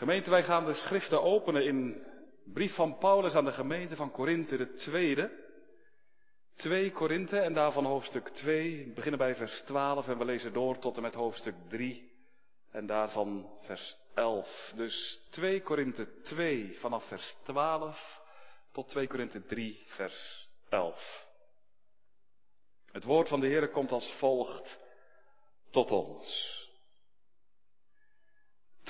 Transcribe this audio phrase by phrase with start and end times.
[0.00, 2.06] Gemeente, wij gaan de schriften openen in
[2.44, 5.30] brief van Paulus aan de gemeente van Korinthe, de tweede.
[6.54, 8.84] 2 Korinthe en daarvan hoofdstuk 2.
[8.86, 12.12] We beginnen bij vers 12 en we lezen door tot en met hoofdstuk 3
[12.70, 14.72] en daarvan vers 11.
[14.76, 18.20] Dus 2 Korinthe 2 vanaf vers 12
[18.72, 21.26] tot 2 Korinthe 3 vers 11.
[22.92, 24.78] Het woord van de Heer komt als volgt
[25.70, 26.58] tot ons.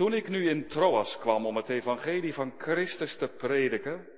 [0.00, 4.08] Toen ik nu in Troas kwam om het evangelie van Christus te prediken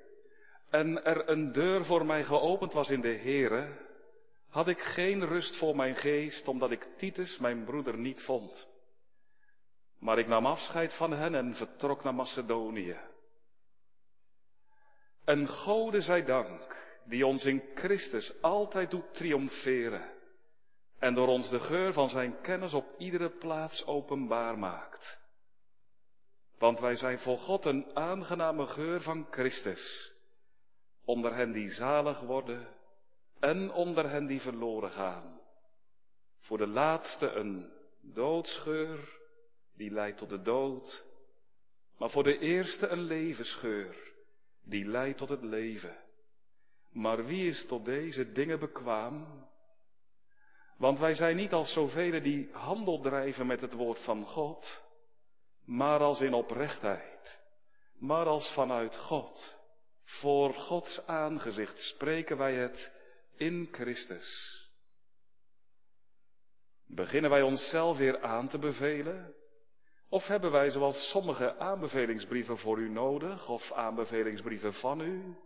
[0.71, 3.79] en er een deur voor mij geopend was in de Here,
[4.49, 8.69] had ik geen rust voor mijn geest omdat ik Titus, mijn broeder, niet vond.
[9.99, 13.01] Maar ik nam afscheid van hen en vertrok naar Macedonië.
[15.25, 20.13] En Gode zij dank, die ons in Christus altijd doet triomferen
[20.99, 25.21] en door ons de geur van zijn kennis op iedere plaats openbaar maakt.
[26.63, 30.13] Want wij zijn voor God een aangename geur van Christus,
[31.05, 32.69] onder hen die zalig worden
[33.41, 35.41] en onder hen die verloren gaan.
[36.39, 39.19] Voor de laatste een doodsgeur,
[39.75, 41.05] die leidt tot de dood,
[41.99, 43.97] maar voor de eerste een levensgeur,
[44.65, 45.97] die leidt tot het leven.
[46.91, 49.49] Maar wie is tot deze dingen bekwaam?
[50.77, 54.91] Want wij zijn niet als zoveel die handel drijven met het woord van God,
[55.65, 57.41] maar als in oprechtheid,
[57.99, 59.61] maar als vanuit God.
[60.05, 62.93] Voor Gods aangezicht spreken wij het
[63.37, 64.61] in Christus.
[66.87, 69.35] Beginnen wij onszelf weer aan te bevelen?
[70.09, 75.37] Of hebben wij zoals sommige aanbevelingsbrieven voor u nodig of aanbevelingsbrieven van u?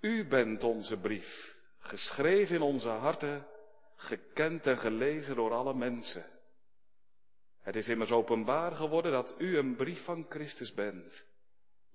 [0.00, 3.46] U bent onze brief, geschreven in onze harten,
[3.96, 6.24] gekend en gelezen door alle mensen.
[7.60, 11.24] Het is immers openbaar geworden dat u een brief van Christus bent,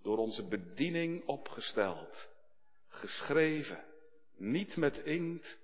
[0.01, 2.29] door onze bediening opgesteld,
[2.87, 3.83] geschreven,
[4.37, 5.57] niet met inkt,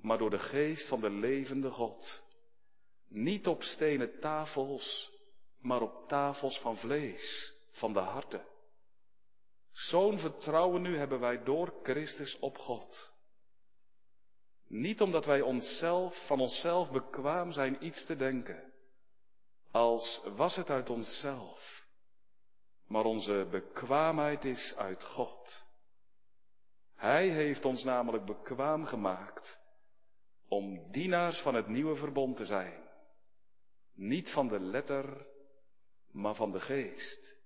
[0.00, 2.22] maar door de geest van de levende God.
[3.08, 5.12] Niet op stenen tafels,
[5.60, 8.44] maar op tafels van vlees, van de harten.
[9.72, 13.12] Zo'n vertrouwen nu hebben wij door Christus op God.
[14.68, 18.72] Niet omdat wij onszelf, van onszelf bekwaam zijn iets te denken,
[19.74, 21.86] als was het uit onszelf,
[22.86, 25.66] maar onze bekwaamheid is uit God.
[26.94, 29.58] Hij heeft ons namelijk bekwaam gemaakt
[30.48, 32.88] om dienaars van het nieuwe verbond te zijn.
[33.94, 35.26] Niet van de letter,
[36.10, 37.36] maar van de geest.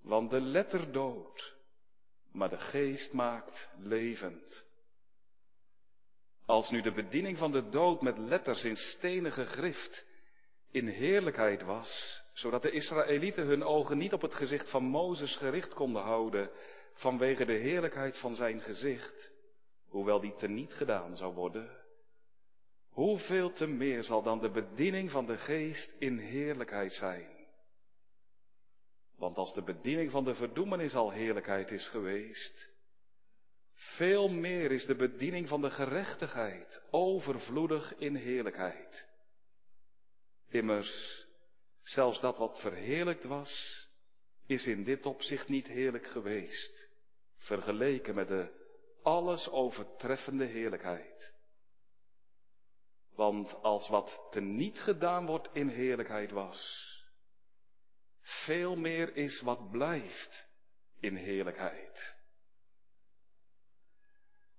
[0.00, 1.56] Want de letter doodt,
[2.32, 4.64] maar de geest maakt levend.
[6.46, 10.06] Als nu de bediening van de dood met letters in stenige grift
[10.70, 15.74] in heerlijkheid was, zodat de Israëlieten hun ogen niet op het gezicht van Mozes gericht
[15.74, 16.50] konden houden
[16.92, 19.30] vanwege de heerlijkheid van zijn gezicht,
[19.88, 21.70] hoewel die teniet gedaan zou worden.
[22.88, 27.36] Hoeveel te meer zal dan de bediening van de geest in heerlijkheid zijn?
[29.16, 32.68] Want als de bediening van de verdoemenis al heerlijkheid is geweest,
[33.74, 39.07] veel meer is de bediening van de gerechtigheid overvloedig in heerlijkheid.
[40.48, 41.26] Immers,
[41.82, 43.86] zelfs dat wat verheerlijkt was,
[44.46, 46.88] is in dit opzicht niet heerlijk geweest,
[47.36, 48.66] vergeleken met de
[49.02, 51.34] alles overtreffende heerlijkheid.
[53.14, 56.86] Want als wat teniet gedaan wordt in heerlijkheid was,
[58.20, 60.46] veel meer is wat blijft
[61.00, 62.16] in heerlijkheid.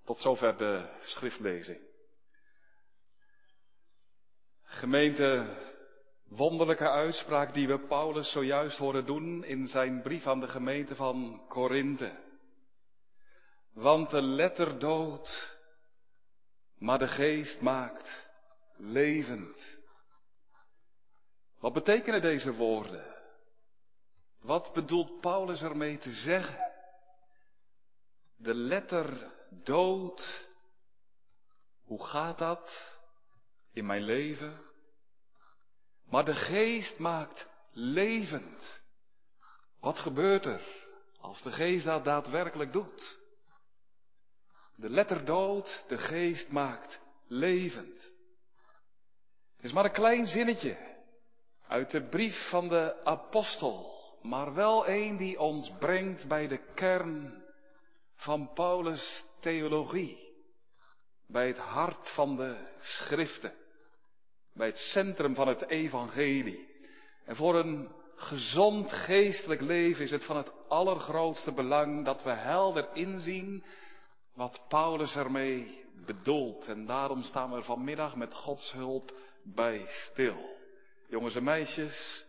[0.03, 1.87] Tot zover de schriftlezing.
[4.63, 5.57] Gemeente,
[6.29, 11.41] wonderlijke uitspraak die we Paulus zojuist horen doen in zijn brief aan de gemeente van
[11.47, 12.27] Korinthe.
[13.73, 15.57] Want de letter doodt,
[16.77, 18.27] maar de geest maakt
[18.77, 19.77] levend.
[21.59, 23.17] Wat betekenen deze woorden?
[24.41, 26.59] Wat bedoelt Paulus ermee te zeggen?
[28.35, 30.47] De letter dood.
[31.83, 32.97] Hoe gaat dat
[33.73, 34.68] in mijn leven?
[36.09, 38.81] Maar de geest maakt levend.
[39.79, 40.61] Wat gebeurt er
[41.19, 43.19] als de geest dat daadwerkelijk doet?
[44.75, 48.11] De letter dood, de geest maakt levend.
[49.55, 50.97] Het is maar een klein zinnetje
[51.67, 57.43] uit de brief van de apostel, maar wel een die ons brengt bij de kern
[58.15, 60.33] van Paulus' theologie,
[61.27, 63.53] bij het hart van de schriften
[64.59, 66.67] bij het centrum van het evangelie.
[67.25, 72.89] En voor een gezond geestelijk leven is het van het allergrootste belang dat we helder
[72.93, 73.63] inzien
[74.33, 76.67] wat Paulus ermee bedoelt.
[76.67, 79.13] En daarom staan we vanmiddag met Gods hulp
[79.43, 80.57] bij stil.
[81.09, 82.25] Jongens en meisjes,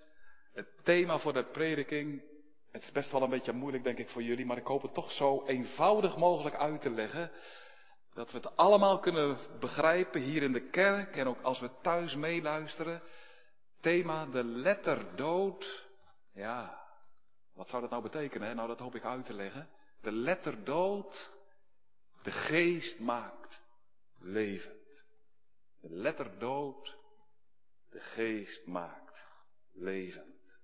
[0.52, 2.22] het thema voor de prediking,
[2.70, 4.94] het is best wel een beetje moeilijk denk ik voor jullie, maar ik hoop het
[4.94, 7.30] toch zo eenvoudig mogelijk uit te leggen.
[8.20, 12.14] Dat we het allemaal kunnen begrijpen hier in de kerk en ook als we thuis
[12.14, 13.02] meeluisteren.
[13.80, 15.88] Thema de letter dood.
[16.32, 16.86] Ja,
[17.54, 18.56] wat zou dat nou betekenen?
[18.56, 19.68] Nou, dat hoop ik uit te leggen.
[20.00, 21.32] De letter dood,
[22.22, 23.60] de geest maakt
[24.18, 25.04] levend.
[25.80, 26.96] De letter dood,
[27.90, 29.26] de geest maakt
[29.72, 30.60] levend.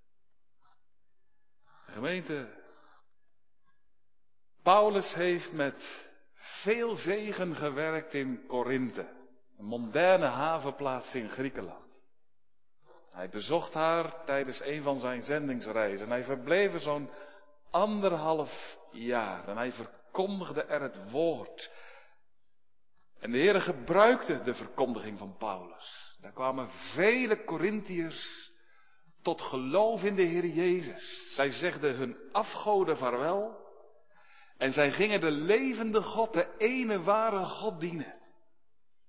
[1.85, 2.64] Gemeente,
[4.62, 6.06] Paulus heeft met
[6.66, 9.08] veel zegen gewerkt in Korinthe,
[9.58, 12.02] een moderne havenplaats in Griekenland.
[13.10, 16.08] Hij bezocht haar tijdens een van zijn zendingsreizen.
[16.08, 17.10] Hij verbleef er zo'n
[17.70, 21.70] anderhalf jaar en hij verkondigde er het woord.
[23.19, 26.16] En de Heer gebruikte de verkondiging van Paulus.
[26.20, 28.50] Daar kwamen vele Corinthiërs
[29.22, 31.34] tot geloof in de Heer Jezus.
[31.34, 33.65] Zij zegden hun afgoden vaarwel.
[34.56, 38.14] En zij gingen de levende God, de ene ware God dienen.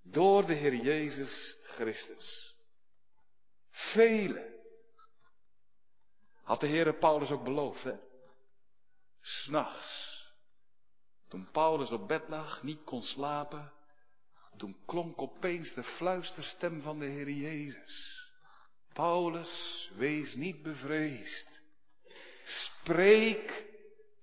[0.03, 2.55] Door de Heer Jezus Christus.
[3.69, 4.55] Vele.
[6.43, 7.93] Had de Heere Paulus ook beloofd, hè?
[9.21, 10.15] S'nachts.
[11.27, 13.73] Toen Paulus op bed lag, niet kon slapen.
[14.57, 18.25] Toen klonk opeens de fluisterstem van de Heer Jezus.
[18.93, 21.61] Paulus, wees niet bevreesd.
[22.43, 23.66] Spreek,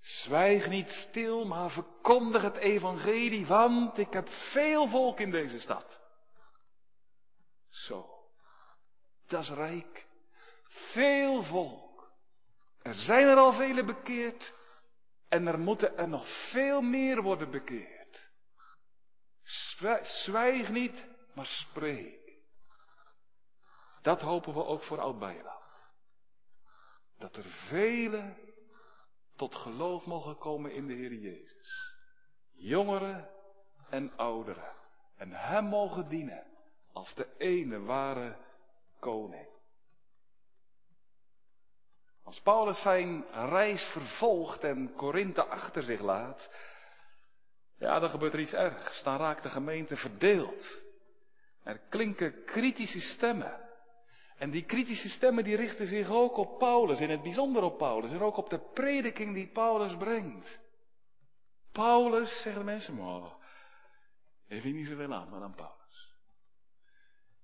[0.04, 6.00] zwijg niet stil, maar verkondig het evangelie, want ik heb veel volk in deze stad.
[7.68, 8.08] Zo,
[9.26, 10.06] dat is rijk.
[10.66, 12.12] Veel volk.
[12.82, 14.54] Er zijn er al vele bekeerd
[15.28, 18.30] en er moeten er nog veel meer worden bekeerd.
[20.02, 22.38] Zwijg niet, maar spreek.
[24.02, 25.64] Dat hopen we ook voor Oud-Beijerland.
[27.18, 28.53] Dat er velen
[29.36, 31.92] tot geloof mogen komen in de Heer Jezus.
[32.52, 33.30] Jongeren
[33.90, 34.72] en ouderen.
[35.16, 36.46] En Hem mogen dienen
[36.92, 38.36] als de ene ware
[38.98, 39.48] koning.
[42.22, 46.50] Als Paulus zijn reis vervolgt en Korinthe achter zich laat,
[47.78, 49.02] ja, dan gebeurt er iets ergs.
[49.02, 50.82] Dan raakt de gemeente verdeeld.
[51.62, 53.63] Er klinken kritische stemmen.
[54.36, 58.12] En die kritische stemmen die richten zich ook op Paulus, in het bijzonder op Paulus,
[58.12, 60.60] en ook op de prediking die Paulus brengt.
[61.72, 63.32] Paulus, zeggen mensen, maar
[64.46, 66.12] heeft niet zoveel aan, maar dan Paulus.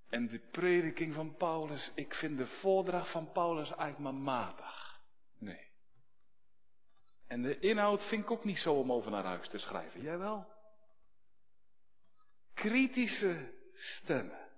[0.09, 5.01] En de prediking van Paulus, ik vind de voordracht van Paulus eigenlijk maar matig.
[5.39, 5.69] Nee.
[7.27, 10.01] En de inhoud vind ik ook niet zo om over naar huis te schrijven.
[10.01, 10.47] Jij wel?
[12.55, 14.50] Kritische stemmen.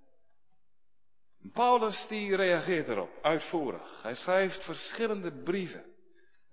[1.53, 4.03] Paulus die reageert erop, uitvoerig.
[4.03, 5.85] Hij schrijft verschillende brieven.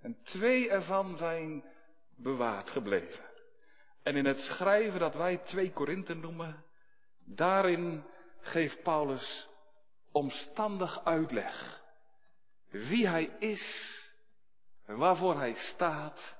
[0.02, 1.64] En twee ervan zijn
[2.16, 3.26] bewaard gebleven.
[4.04, 6.66] En in het schrijven dat wij twee Korinthe noemen,
[7.26, 8.06] daarin
[8.40, 9.48] geeft Paulus
[10.12, 11.82] omstandig uitleg.
[12.70, 13.96] Wie hij is,
[14.86, 16.36] waarvoor hij staat.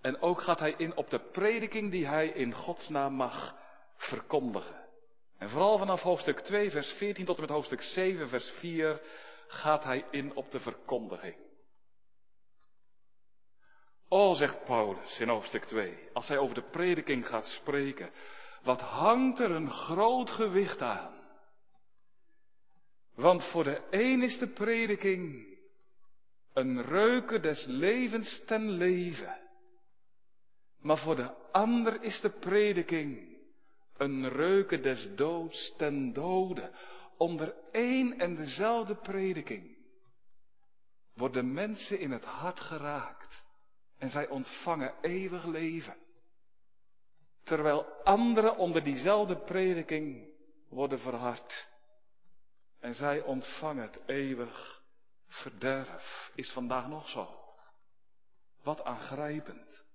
[0.00, 3.56] En ook gaat hij in op de prediking die hij in Gods naam mag
[3.96, 4.87] verkondigen.
[5.38, 9.00] En vooral vanaf hoofdstuk 2, vers 14 tot en met hoofdstuk 7, vers 4
[9.46, 11.36] gaat hij in op de verkondiging.
[14.08, 18.10] O, zegt Paulus in hoofdstuk 2, als hij over de prediking gaat spreken,
[18.62, 21.16] wat hangt er een groot gewicht aan.
[23.14, 25.46] Want voor de een is de prediking
[26.52, 29.40] een reuken des levens ten leven.
[30.80, 33.37] Maar voor de ander is de prediking
[33.98, 36.70] een reuken des doods ten dode.
[37.16, 39.76] Onder één en dezelfde prediking
[41.14, 43.44] worden mensen in het hart geraakt
[43.98, 45.96] en zij ontvangen eeuwig leven.
[47.42, 50.28] Terwijl anderen onder diezelfde prediking
[50.68, 51.68] worden verhard
[52.80, 54.82] en zij ontvangen het eeuwig
[55.28, 56.32] verderf.
[56.34, 57.38] Is vandaag nog zo.
[58.62, 59.86] Wat aangrijpend.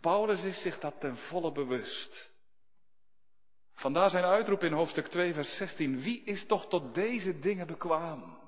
[0.00, 2.30] Paulus is zich dat ten volle bewust.
[3.74, 6.00] Vandaar zijn uitroep in hoofdstuk 2, vers 16.
[6.00, 8.38] Wie is toch tot deze dingen bekwaam?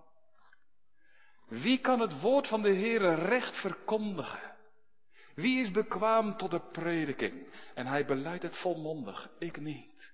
[1.48, 4.56] Wie kan het woord van de Heere recht verkondigen?
[5.34, 7.52] Wie is bekwaam tot de prediking?
[7.74, 9.30] En hij beleidt het volmondig.
[9.38, 10.12] Ik niet.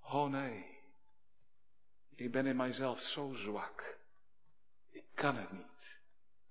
[0.00, 0.76] Oh nee.
[2.14, 3.98] Ik ben in mijzelf zo zwak.
[5.14, 6.00] kan het niet.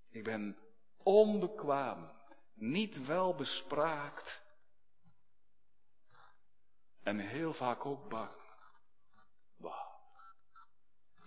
[0.09, 0.57] Ik ben
[1.03, 2.11] onbekwaam,
[2.55, 4.43] niet wel bespraakt
[7.03, 8.35] en heel vaak ook bang.
[9.57, 9.99] Wauw.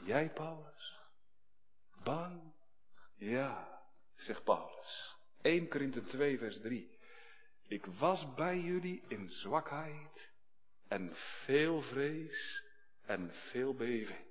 [0.04, 0.98] Jij, Paulus?
[2.02, 2.54] Bang?
[3.16, 3.82] Ja,
[4.14, 5.16] zegt Paulus.
[5.40, 6.98] 1 Korinthe 2, vers 3.
[7.68, 10.32] Ik was bij jullie in zwakheid
[10.88, 12.64] en veel vrees
[13.02, 14.26] en veel beving.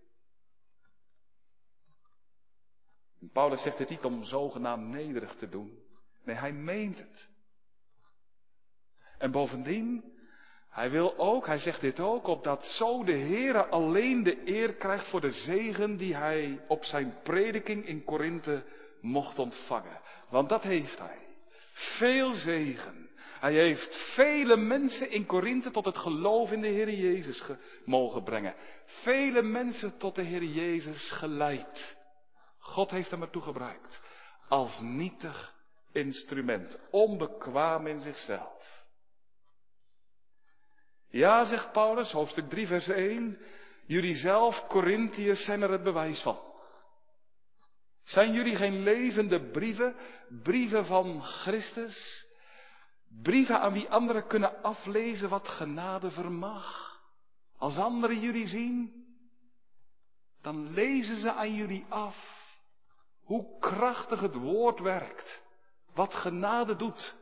[3.34, 5.87] Paulus zegt dit niet om zogenaamd nederig te doen.
[6.28, 7.28] Nee, hij meent het.
[9.18, 10.04] En bovendien,
[10.70, 15.08] hij wil ook, hij zegt dit ook, opdat zo de Heere alleen de eer krijgt
[15.08, 18.64] voor de zegen die hij op zijn prediking in Korinthe
[19.02, 20.02] mocht ontvangen.
[20.30, 21.18] Want dat heeft hij.
[21.74, 23.10] Veel zegen.
[23.40, 27.44] Hij heeft vele mensen in Korinthe tot het geloof in de Heer Jezus
[27.86, 28.56] mogen brengen.
[28.86, 31.98] Vele mensen tot de Heer Jezus geleid.
[32.60, 34.02] God heeft hem ertoe gebruikt.
[34.48, 35.56] Als nietig
[35.92, 36.80] instrument.
[36.92, 38.86] Onbekwaam in zichzelf.
[41.10, 43.38] Ja, zegt Paulus, hoofdstuk 3, vers 1.
[43.86, 46.40] Jullie zelf, Corinthiërs, zijn er het bewijs van.
[48.04, 49.96] Zijn jullie geen levende brieven,
[50.44, 52.26] brieven van Christus?
[53.22, 56.96] Brieven aan wie anderen kunnen aflezen wat genade vermag.
[57.58, 59.06] Als anderen jullie zien,
[60.42, 62.46] dan lezen ze aan jullie af
[63.24, 65.42] hoe krachtig het woord werkt.
[65.98, 67.16] Wat genade doet.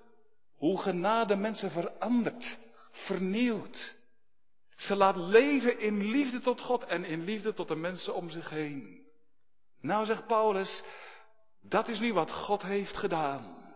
[0.55, 2.58] Hoe genade mensen verandert,
[2.91, 3.96] vernieuwt.
[4.75, 8.50] Ze laat leven in liefde tot God en in liefde tot de mensen om zich
[8.50, 9.08] heen.
[9.82, 10.84] Nou zegt Paulus,
[11.62, 13.74] dat is nu wat God heeft gedaan.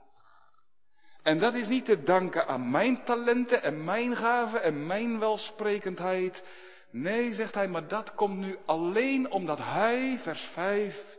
[1.23, 6.43] En dat is niet te danken aan mijn talenten en mijn gaven en mijn welsprekendheid.
[6.91, 11.17] Nee, zegt hij, maar dat komt nu alleen omdat hij, vers 5,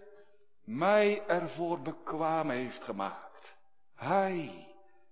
[0.65, 3.30] mij ervoor bekwaam heeft gemaakt.
[4.01, 4.67] Hij,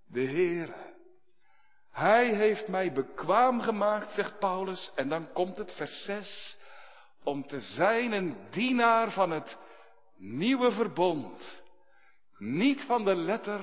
[0.07, 0.95] de Heere.
[1.91, 6.57] Hij heeft mij bekwaam gemaakt, zegt Paulus, en dan komt het vers 6,
[7.23, 9.57] om te zijn een dienaar van het
[10.17, 11.63] nieuwe verbond.
[12.37, 13.61] Niet van de letter,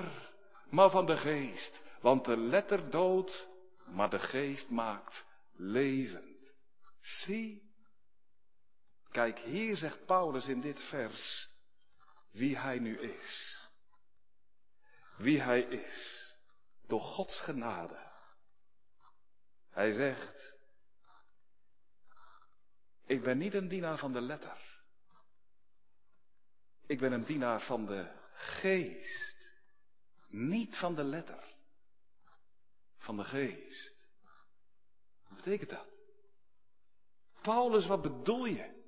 [0.70, 1.82] maar van de geest.
[2.00, 3.48] Want de letter doodt,
[3.86, 5.24] maar de geest maakt
[5.56, 6.54] levend.
[6.98, 7.62] Zie.
[9.10, 11.48] Kijk, hier zegt Paulus in dit vers
[12.32, 13.65] wie hij nu is.
[15.16, 16.24] Wie hij is.
[16.86, 18.04] Door Gods genade.
[19.70, 20.54] Hij zegt,
[23.06, 24.80] ik ben niet een dienaar van de letter.
[26.86, 29.36] Ik ben een dienaar van de geest.
[30.28, 31.54] Niet van de letter.
[32.98, 34.06] Van de geest.
[35.28, 35.86] Wat betekent dat?
[37.42, 38.84] Paulus, wat bedoel je?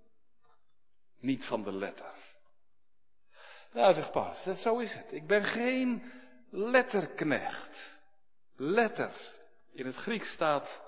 [1.19, 2.18] Niet van de letter.
[3.73, 5.13] Ja, zegt Paulus, dat, zo is het.
[5.13, 6.13] Ik ben geen
[6.51, 7.99] letterknecht.
[8.57, 9.13] Letter.
[9.73, 10.83] In het Grieks staat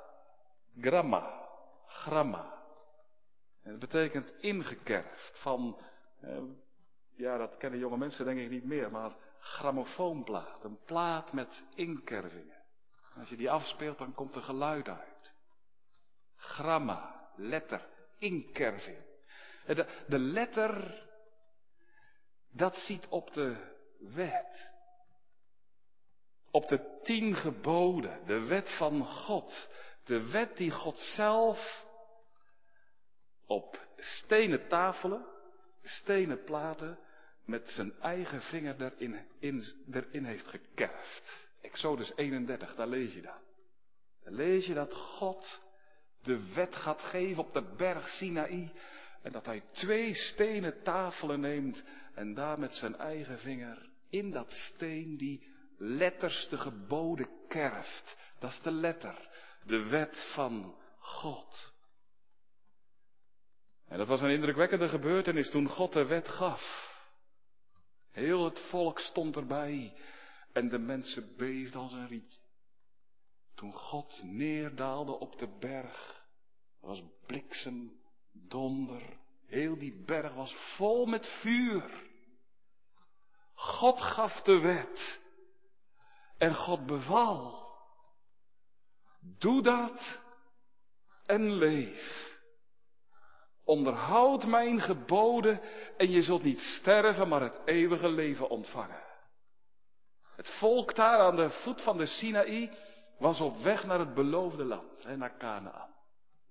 [0.81, 1.49] gramma.
[1.87, 2.59] Gramma.
[3.63, 5.39] En dat betekent ingekerfd.
[5.39, 5.81] Van,
[6.21, 6.43] eh,
[7.17, 10.65] ja, dat kennen jonge mensen denk ik niet meer, maar grammofoonplaat.
[10.65, 12.59] Een plaat met inkervingen.
[13.19, 15.33] als je die afspeelt, dan komt er geluid uit.
[16.37, 17.87] Gramma, letter,
[18.19, 18.99] inkerving.
[19.67, 21.03] De, de letter
[22.53, 23.57] dat ziet op de
[23.99, 24.73] wet.
[26.51, 29.69] Op de tien geboden, de wet van God.
[30.05, 31.85] De wet die God zelf
[33.47, 35.27] op stenen tafelen,
[35.83, 36.99] stenen platen,
[37.45, 39.27] met zijn eigen vinger erin,
[40.11, 41.49] in, heeft gekerfd.
[41.61, 43.41] Exodus 31, daar lees je dat.
[44.23, 45.63] Daar lees je dat God
[46.23, 48.73] de wet gaat geven op de berg Sinaï.
[49.23, 51.83] En dat hij twee stenen tafelen neemt
[52.15, 55.49] en daar met zijn eigen vinger in dat steen die
[55.79, 58.19] letters de geboden kerft.
[58.39, 59.29] Dat is de letter,
[59.65, 61.75] de wet van God.
[63.89, 66.89] En dat was een indrukwekkende gebeurtenis toen God de wet gaf.
[68.11, 69.97] Heel het volk stond erbij
[70.53, 72.41] en de mensen beefden als een rietje.
[73.55, 76.25] Toen God neerdaalde op de berg,
[76.81, 78.00] was bliksem,
[78.33, 79.03] donder,
[79.47, 82.09] heel die berg was vol met vuur.
[83.55, 85.21] God gaf de wet.
[86.39, 87.69] En God beval.
[89.21, 90.21] Doe dat
[91.27, 92.39] en leef.
[93.65, 95.61] Onderhoud mijn geboden
[95.97, 99.03] en je zult niet sterven, maar het eeuwige leven ontvangen.
[100.37, 102.71] Het volk daar aan de voet van de Sinaï
[103.19, 105.89] was op weg naar het beloofde land, naar Canaan.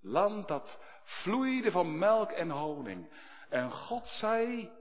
[0.02, 3.10] Land dat vloeide van melk en honing.
[3.50, 4.72] En God zei,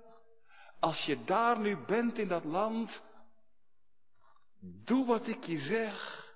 [0.80, 3.02] als je daar nu bent in dat land,
[4.60, 6.26] doe wat ik je zeg.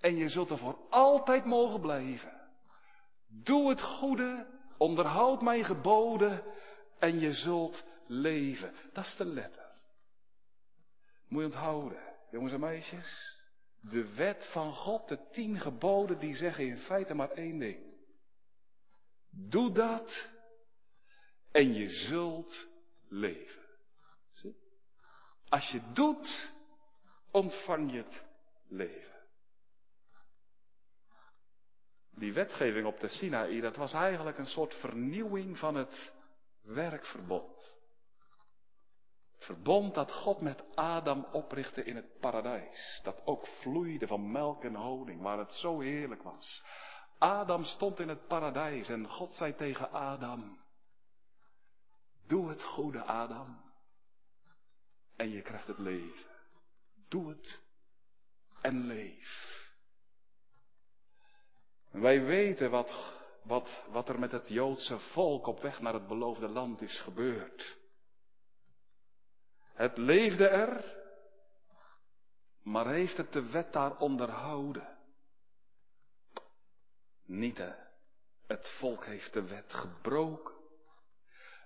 [0.00, 2.50] En je zult er voor altijd mogen blijven.
[3.26, 4.46] Doe het goede,
[4.76, 6.42] onderhoud mijn geboden
[6.98, 8.74] en je zult leven.
[8.92, 9.66] Dat is de letter.
[11.28, 13.37] Moet je onthouden, jongens en meisjes.
[13.90, 17.88] De wet van God, de tien geboden, die zeggen in feite maar één ding.
[19.30, 20.28] Doe dat
[21.50, 22.66] en je zult
[23.08, 23.66] leven.
[25.48, 26.50] Als je doet,
[27.30, 28.24] ontvang je het
[28.68, 29.16] leven.
[32.10, 36.12] Die wetgeving op de Sinaï, dat was eigenlijk een soort vernieuwing van het
[36.62, 37.77] werkverbond.
[39.38, 43.00] Verbond dat God met Adam oprichtte in het paradijs.
[43.02, 46.62] Dat ook vloeide van melk en honing, waar het zo heerlijk was.
[47.18, 50.58] Adam stond in het paradijs en God zei tegen Adam,
[52.26, 53.66] doe het goede Adam
[55.16, 56.30] en je krijgt het leven.
[57.08, 57.60] Doe het
[58.60, 59.56] en leef.
[61.90, 66.48] Wij weten wat, wat, wat er met het Joodse volk op weg naar het beloofde
[66.48, 67.78] land is gebeurd.
[69.78, 70.84] Het leefde er,
[72.62, 74.98] maar heeft het de wet daar onderhouden?
[77.24, 77.62] Niet.
[78.46, 80.54] Het volk heeft de wet gebroken.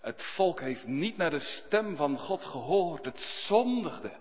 [0.00, 3.04] Het volk heeft niet naar de stem van God gehoord.
[3.04, 4.18] Het zondigde.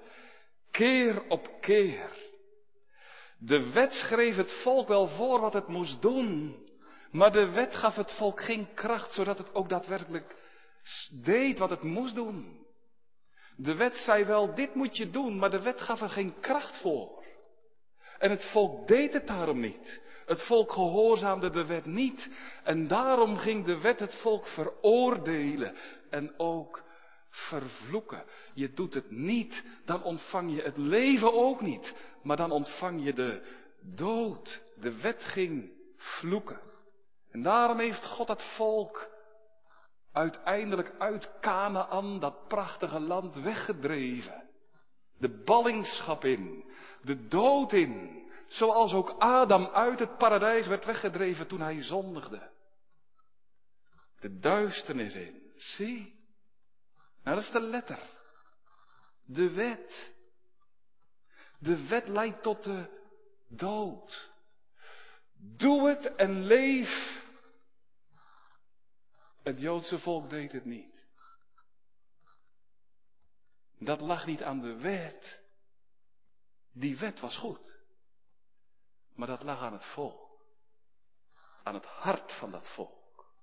[0.71, 2.10] Keer op keer.
[3.38, 6.60] De wet schreef het volk wel voor wat het moest doen.
[7.12, 10.36] Maar de wet gaf het volk geen kracht, zodat het ook daadwerkelijk
[11.12, 12.60] deed wat het moest doen.
[13.61, 16.77] De wet zei wel, dit moet je doen, maar de wet gaf er geen kracht
[16.77, 17.23] voor.
[18.17, 20.01] En het volk deed het daarom niet.
[20.25, 22.29] Het volk gehoorzaamde de wet niet.
[22.63, 25.75] En daarom ging de wet het volk veroordelen
[26.09, 26.83] en ook
[27.29, 28.23] vervloeken.
[28.53, 31.93] Je doet het niet, dan ontvang je het leven ook niet.
[32.24, 33.41] Maar dan ontvang je de
[33.81, 34.61] dood.
[34.75, 36.61] De wet ging vloeken.
[37.31, 39.10] En daarom heeft God het volk
[40.11, 44.50] uiteindelijk uit Canaan, dat prachtige land, weggedreven.
[45.17, 46.71] De ballingschap in,
[47.01, 52.50] de dood in, zoals ook Adam uit het paradijs werd weggedreven toen hij zondigde.
[54.19, 56.19] De duisternis in, zie.
[57.24, 58.00] Nou, dat is de letter.
[59.25, 60.13] De wet.
[61.59, 62.85] De wet leidt tot de
[63.47, 64.31] dood.
[65.33, 67.21] Doe het en leef.
[69.43, 71.05] Het Joodse volk deed het niet.
[73.79, 75.39] Dat lag niet aan de wet.
[76.71, 77.75] Die wet was goed.
[79.13, 80.45] Maar dat lag aan het volk.
[81.63, 83.33] Aan het hart van dat volk.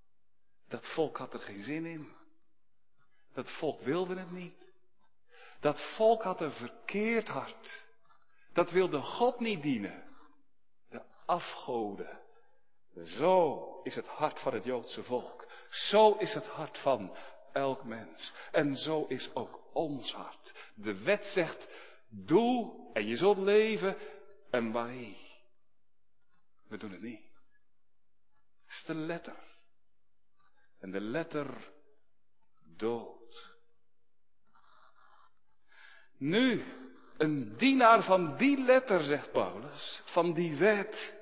[0.68, 2.16] Dat volk had er geen zin in.
[3.32, 4.66] Dat volk wilde het niet.
[5.61, 7.87] Dat volk had een verkeerd hart.
[8.52, 10.16] Dat wilde God niet dienen.
[10.88, 12.20] De afgoden.
[13.02, 15.46] Zo is het hart van het Joodse volk.
[15.70, 17.16] Zo is het hart van
[17.52, 18.32] elk mens.
[18.52, 20.72] En zo is ook ons hart.
[20.74, 21.68] De wet zegt,
[22.08, 23.96] doe en je zult leven.
[24.50, 25.16] En wij,
[26.68, 27.26] we doen het niet.
[28.64, 29.46] Het is de letter.
[30.80, 31.72] En de letter
[32.76, 33.56] dood.
[36.18, 36.64] Nu,
[37.16, 41.17] een dienaar van die letter, zegt Paulus, van die wet,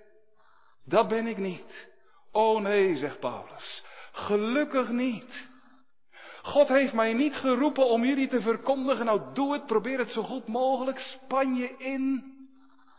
[0.87, 1.89] dat ben ik niet.
[2.33, 5.49] Oh nee, zegt Paulus, gelukkig niet.
[6.43, 10.23] God heeft mij niet geroepen om jullie te verkondigen, nou doe het, probeer het zo
[10.23, 12.35] goed mogelijk, span je in,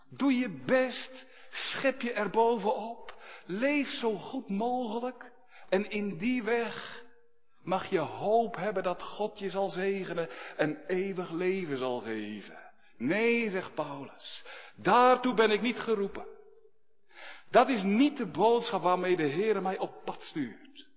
[0.09, 5.31] doe je best, schep je er bovenop, leef zo goed mogelijk.
[5.69, 7.03] En in die weg
[7.63, 12.57] mag je hoop hebben dat God je zal zegenen en eeuwig leven zal geven.
[12.97, 14.45] Nee, zegt Paulus,
[14.75, 16.36] daartoe ben ik niet geroepen.
[17.49, 20.87] Dat is niet de boodschap waarmee de Heer mij op pad stuurt.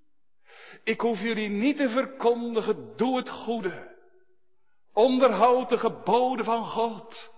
[0.85, 3.99] Ik hoef jullie niet te verkondigen, doe het goede.
[4.93, 7.31] Onderhoud de geboden van God.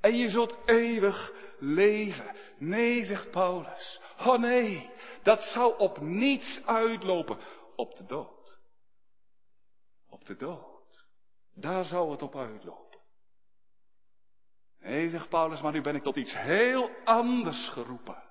[0.00, 2.36] En je zult eeuwig leven.
[2.58, 4.00] Nee, zegt Paulus.
[4.18, 4.90] Oh nee,
[5.22, 7.38] dat zou op niets uitlopen.
[7.76, 8.58] Op de dood.
[10.08, 11.04] Op de dood.
[11.54, 12.89] Daar zou het op uitlopen.
[14.80, 18.22] Nee, zegt Paulus, maar nu ben ik tot iets heel anders geroepen.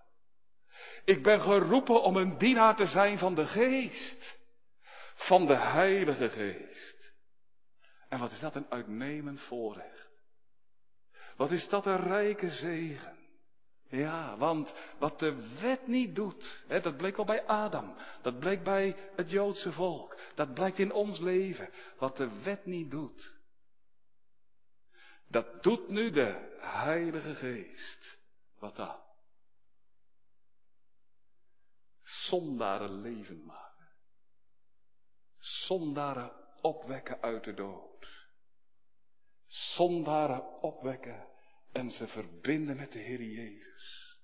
[1.05, 4.37] Ik ben geroepen om een dienaar te zijn van de geest.
[5.15, 7.13] Van de Heilige Geest.
[8.09, 10.09] En wat is dat een uitnemend voorrecht.
[11.37, 13.17] Wat is dat een rijke zegen.
[13.89, 18.63] Ja, want wat de wet niet doet, hè, dat bleek al bij Adam, dat bleek
[18.63, 21.69] bij het Joodse volk, dat blijkt in ons leven.
[21.97, 23.33] Wat de wet niet doet,
[25.29, 28.17] dat doet nu de Heilige Geest.
[28.59, 28.99] Wat dan?
[32.03, 33.87] Zondaren leven maken.
[35.37, 38.27] Zondaren opwekken uit de dood.
[39.45, 41.27] Zondaren opwekken
[41.71, 44.17] en ze verbinden met de Heer Jezus.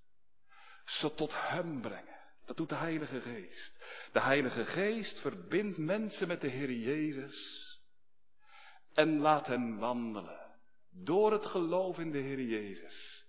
[0.85, 2.19] Ze tot Hem brengen.
[2.45, 3.73] Dat doet de Heilige Geest.
[4.11, 7.63] De Heilige Geest verbindt mensen met de Heer Jezus.
[8.93, 10.44] En laat hen wandelen.
[11.03, 13.25] Door het geloof in de Heer Jezus.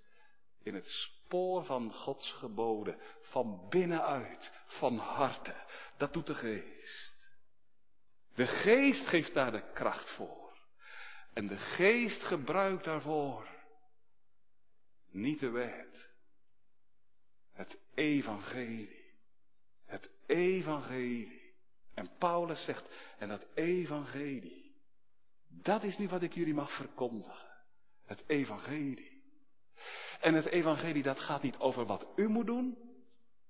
[0.62, 2.98] In het spoor van Gods geboden.
[3.20, 4.52] Van binnenuit.
[4.66, 5.54] Van harte.
[5.96, 7.28] Dat doet de Geest.
[8.34, 10.58] De Geest geeft daar de kracht voor.
[11.32, 13.48] En de Geest gebruikt daarvoor
[15.10, 16.10] niet de wet.
[17.52, 19.14] Het evangelie.
[19.84, 21.54] Het evangelie.
[21.94, 24.76] En Paulus zegt, en dat evangelie,
[25.48, 27.45] dat is nu wat ik jullie mag verkondigen.
[28.06, 29.22] Het evangelie.
[30.20, 32.78] En het evangelie dat gaat niet over wat u moet doen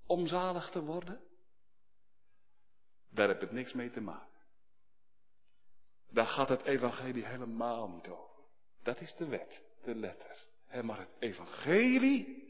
[0.07, 1.21] om zalig te worden.
[3.11, 4.41] Daar heb het niks mee te maken.
[6.11, 8.45] Daar gaat het evangelie helemaal niet over.
[8.83, 10.47] Dat is de wet, de letter.
[10.83, 12.45] Maar het evangelie,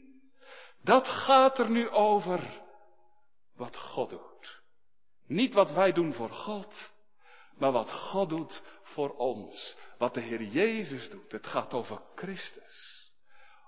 [0.81, 2.61] dat gaat er nu over
[3.53, 4.61] wat God doet.
[5.25, 6.91] Niet wat wij doen voor God,
[7.57, 9.77] maar wat God doet voor ons.
[9.97, 11.31] Wat de Heer Jezus doet.
[11.31, 13.11] Het gaat over Christus.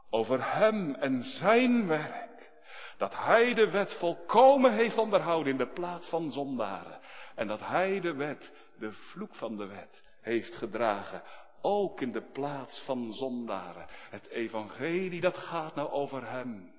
[0.09, 2.51] Over Hem en Zijn werk.
[2.97, 6.99] Dat Hij de wet volkomen heeft onderhouden in de plaats van zondaren.
[7.35, 11.23] En dat Hij de wet, de vloek van de wet, heeft gedragen
[11.61, 13.85] ook in de plaats van zondaren.
[13.89, 16.73] Het evangelie dat gaat nou over hem.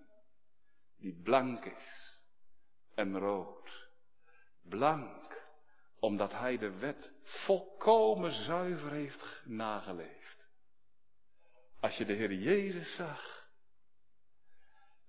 [0.99, 2.21] Die blank is
[2.95, 3.89] en rood.
[4.69, 5.20] Blank,
[6.01, 10.49] omdat hij de wet volkomen zuiver heeft nageleefd.
[11.81, 13.49] Als je de Heer Jezus zag,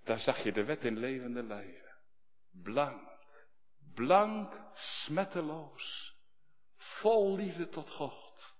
[0.03, 1.95] dan zag je de wet in levende lijven.
[2.51, 3.09] Blank,
[3.93, 6.15] blank, smetteloos,
[6.75, 8.55] vol liefde tot God.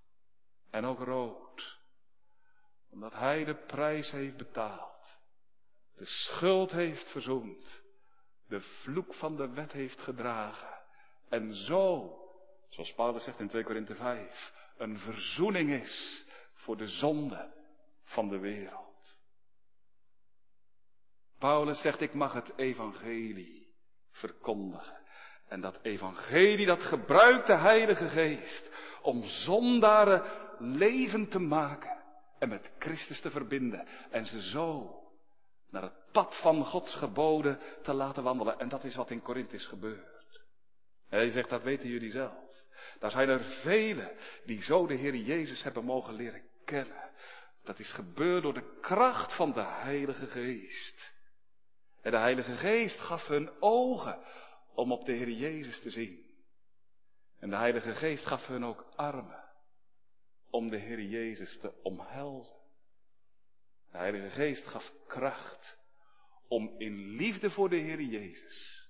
[0.70, 1.80] En ook rood.
[2.90, 5.18] Omdat hij de prijs heeft betaald.
[5.96, 7.84] De schuld heeft verzoend.
[8.48, 10.82] De vloek van de wet heeft gedragen.
[11.30, 12.16] En zo,
[12.72, 17.54] zoals Paulus zegt in 2 Korinthe 5, een verzoening is voor de zonde
[18.04, 19.20] van de wereld.
[21.40, 23.74] Paulus zegt, ik mag het evangelie
[24.12, 25.00] verkondigen.
[25.48, 28.70] En dat evangelie, dat gebruikt de Heilige Geest
[29.02, 30.24] om zondaren
[30.60, 32.04] levend te maken
[32.40, 35.00] en met Christus te verbinden en ze zo
[35.70, 38.60] naar het pad van Gods geboden te laten wandelen.
[38.60, 39.58] En dat is wat in Korinthe.
[41.10, 42.51] En hij zegt, dat weten jullie zelf.
[43.00, 47.12] Daar zijn er velen die zo de Heer Jezus hebben mogen leren kennen.
[47.64, 51.14] Dat is gebeurd door de kracht van de Heilige Geest.
[52.02, 54.24] En de Heilige Geest gaf hun ogen
[54.74, 56.30] om op de Heer Jezus te zien.
[57.40, 59.50] En de Heilige Geest gaf hun ook armen
[60.50, 62.60] om de Heer Jezus te omhelzen.
[63.92, 65.78] De Heilige Geest gaf kracht
[66.48, 68.90] om in liefde voor de Heer Jezus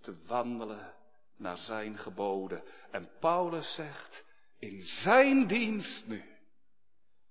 [0.00, 0.94] te wandelen
[1.38, 2.62] naar zijn geboden.
[2.90, 4.24] En Paulus zegt,
[4.58, 6.22] in zijn dienst nu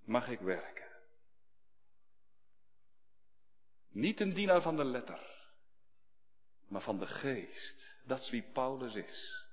[0.06, 0.88] mag ik werken.
[3.90, 5.50] Niet een dienaar van de letter,
[6.68, 7.96] maar van de geest.
[8.06, 9.46] Dat is wie Paulus is.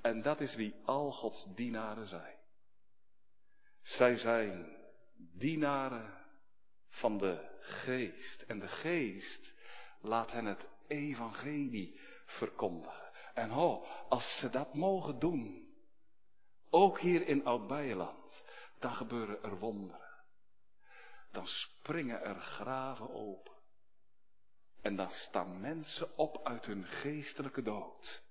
[0.00, 2.36] En dat is wie al Gods dienaren zijn.
[3.82, 4.76] Zij zijn
[5.16, 6.24] dienaren
[6.88, 8.42] van de geest.
[8.42, 9.52] En de geest
[10.00, 13.05] laat hen het evangelie verkondigen.
[13.36, 15.68] En ho, als ze dat mogen doen,
[16.70, 18.42] ook hier in Oud-Beijerland,
[18.78, 20.24] dan gebeuren er wonderen.
[21.32, 23.54] Dan springen er graven open.
[24.82, 28.22] En dan staan mensen op uit hun geestelijke dood.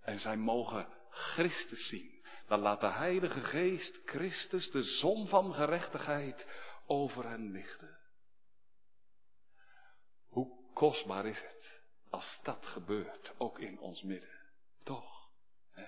[0.00, 6.46] En zij mogen Christus zien dan laat de Heilige Geest Christus, de zon van gerechtigheid,
[6.86, 7.98] over hen lichten.
[10.28, 11.59] Hoe kostbaar is het
[12.10, 14.38] als dat gebeurt, ook in ons midden.
[14.82, 15.30] Toch?
[15.70, 15.86] Hè?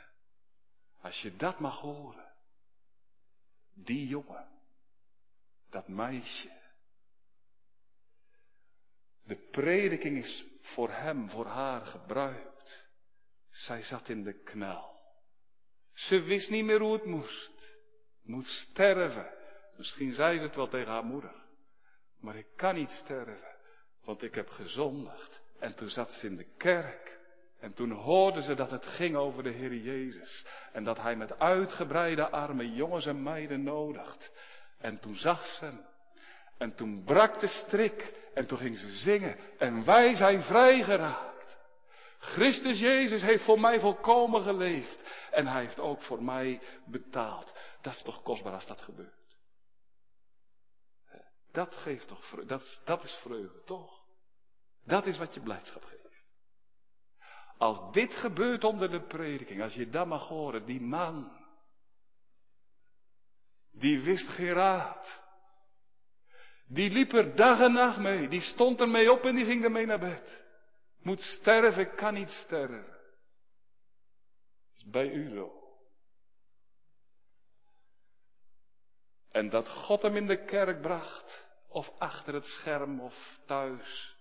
[1.01, 2.33] Als je dat mag horen.
[3.75, 4.49] Die jongen,
[5.71, 6.61] dat meisje.
[9.23, 12.91] De prediking is voor hem, voor haar gebruikt.
[13.51, 15.01] Zij zat in de knel.
[15.93, 17.79] Ze wist niet meer hoe het moest.
[18.23, 19.35] Moet sterven.
[19.77, 21.45] Misschien zei ze het wel tegen haar moeder.
[22.17, 23.57] Maar ik kan niet sterven.
[24.01, 25.42] Want ik heb gezondigd.
[25.63, 27.19] En toen zat ze in de kerk.
[27.61, 30.45] En toen hoorden ze dat het ging over de Heer Jezus.
[30.73, 34.33] En dat Hij met uitgebreide armen jongens en meiden nodigt.
[34.79, 35.87] En toen zag ze hem.
[36.59, 38.15] En toen brak de strik.
[38.35, 39.37] En toen ging ze zingen.
[39.59, 41.57] En wij zijn vrijgeraakt.
[42.19, 45.29] Christus Jezus heeft voor mij volkomen geleefd.
[45.31, 47.53] En Hij heeft ook voor mij betaald.
[47.81, 49.37] Dat is toch kostbaar als dat gebeurt.
[51.53, 52.49] Dat geeft toch vreugde.
[52.49, 54.02] Dat, dat is vreugde, toch?
[54.85, 56.03] Dat is wat je blijdschap geeft.
[57.59, 61.43] Als dit gebeurt onder de prediking, als je dat mag horen, die man,
[63.71, 65.23] die wist geen raad.
[66.67, 69.65] Die liep er dag en nacht mee, die stond er mee op en die ging
[69.65, 70.45] ermee naar bed.
[70.99, 72.87] Moet sterven, kan niet sterven.
[74.75, 75.61] is bij u zo.
[79.31, 84.17] En dat God hem in de kerk bracht, of achter het scherm of thuis.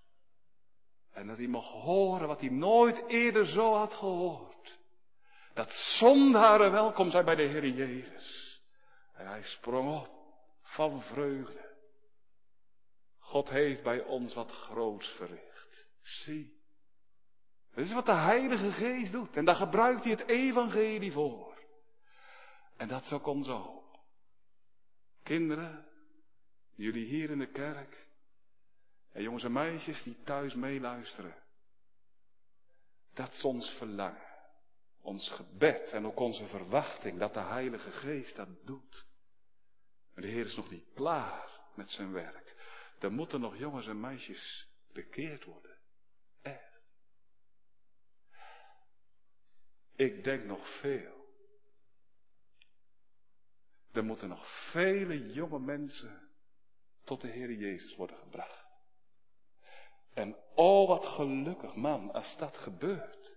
[1.12, 4.80] En dat hij mocht horen wat hij nooit eerder zo had gehoord.
[5.54, 8.62] Dat zondaren welkom zijn bij de Heer Jezus.
[9.14, 10.10] En hij sprong op
[10.62, 11.70] van vreugde.
[13.20, 15.86] God heeft bij ons wat groots verricht.
[16.02, 16.60] Zie.
[17.74, 19.38] Dat is wat de Heilige Geest doet.
[19.38, 21.60] En daar gebruikt hij het evangelie voor.
[22.78, 24.00] En dat is ook onze hoop.
[25.24, 25.86] Kinderen,
[26.76, 28.10] jullie hier in de kerk.
[29.12, 31.36] En jongens en meisjes die thuis meeluisteren.
[33.14, 34.30] Dat is ons verlangen.
[35.02, 39.06] Ons gebed en ook onze verwachting dat de Heilige Geest dat doet.
[40.14, 42.56] De Heer is nog niet klaar met zijn werk.
[43.00, 45.78] Er moeten nog jongens en meisjes bekeerd worden.
[46.42, 46.82] Echt.
[49.96, 51.20] Ik denk nog veel.
[53.92, 56.30] Er moeten nog vele jonge mensen
[57.04, 58.71] tot de Heer Jezus worden gebracht.
[60.14, 63.36] En oh wat gelukkig man als dat gebeurt.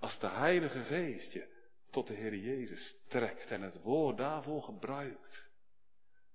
[0.00, 1.56] Als de Heilige Geest je
[1.90, 5.48] tot de Heer Jezus trekt en het woord daarvoor gebruikt.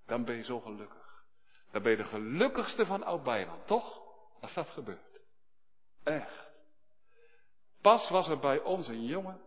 [0.05, 1.25] Dan ben je zo gelukkig.
[1.71, 4.01] Dan ben je de gelukkigste van Oud-Bijland, toch?
[4.41, 5.21] Als dat gebeurt.
[6.03, 6.51] Echt.
[7.81, 9.41] Pas was er bij ons een jongen.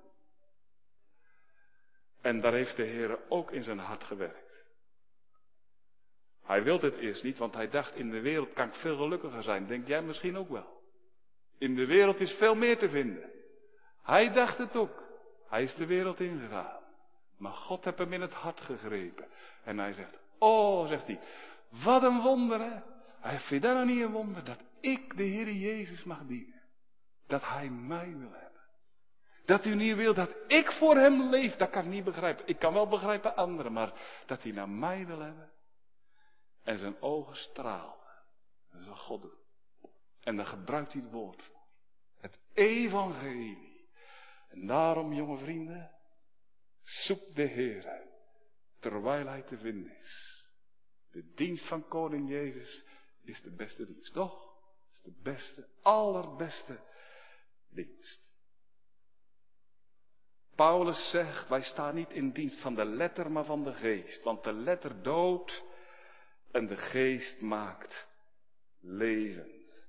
[2.21, 4.46] En daar heeft de Heer ook in zijn hart gewerkt.
[6.47, 9.43] Hij wilde het eerst niet, want hij dacht in de wereld kan ik veel gelukkiger
[9.43, 9.67] zijn.
[9.67, 10.83] Denk jij misschien ook wel.
[11.59, 13.31] In de wereld is veel meer te vinden.
[14.03, 15.03] Hij dacht het ook.
[15.49, 16.81] Hij is de wereld ingegaan.
[17.39, 19.27] Maar God heeft hem in het hart gegrepen.
[19.65, 21.21] En hij zegt, oh, zegt hij,
[21.85, 22.81] wat een wonder hè.
[23.21, 26.63] Hij vindt dat nou niet een wonder dat ik de Heer Jezus mag dienen.
[27.27, 28.61] Dat hij mij wil hebben.
[29.45, 32.47] Dat u niet wil dat ik voor hem leef, dat kan ik niet begrijpen.
[32.47, 33.93] Ik kan wel begrijpen anderen, maar
[34.27, 35.51] dat hij naar mij wil hebben.
[36.67, 38.23] En zijn ogen straalden.
[38.71, 39.31] Dat is God.
[40.21, 41.67] En dan gebruikt hij het woord voor.
[42.21, 43.89] Het evangelie.
[44.49, 45.91] En daarom, jonge vrienden,
[46.83, 48.05] zoek de Heer
[48.79, 50.45] terwijl hij te vinden is.
[51.11, 52.85] De dienst van koning Jezus
[53.23, 54.55] is de beste dienst, toch?
[54.91, 56.81] is de beste, allerbeste
[57.71, 58.35] dienst.
[60.55, 64.23] Paulus zegt, wij staan niet in dienst van de letter, maar van de geest.
[64.23, 65.65] Want de letter doodt
[66.51, 68.09] en de geest maakt
[68.81, 69.87] levend.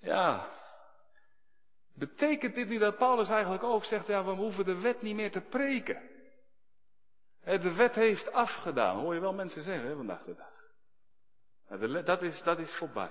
[0.00, 0.48] Ja,
[1.94, 5.30] betekent dit niet dat Paulus eigenlijk ook zegt, ja, we hoeven de wet niet meer
[5.30, 6.14] te preken?
[7.40, 10.54] De wet heeft afgedaan, hoor je wel mensen zeggen hè, vandaag de dag.
[12.04, 13.10] Dat is, dat is voorbij.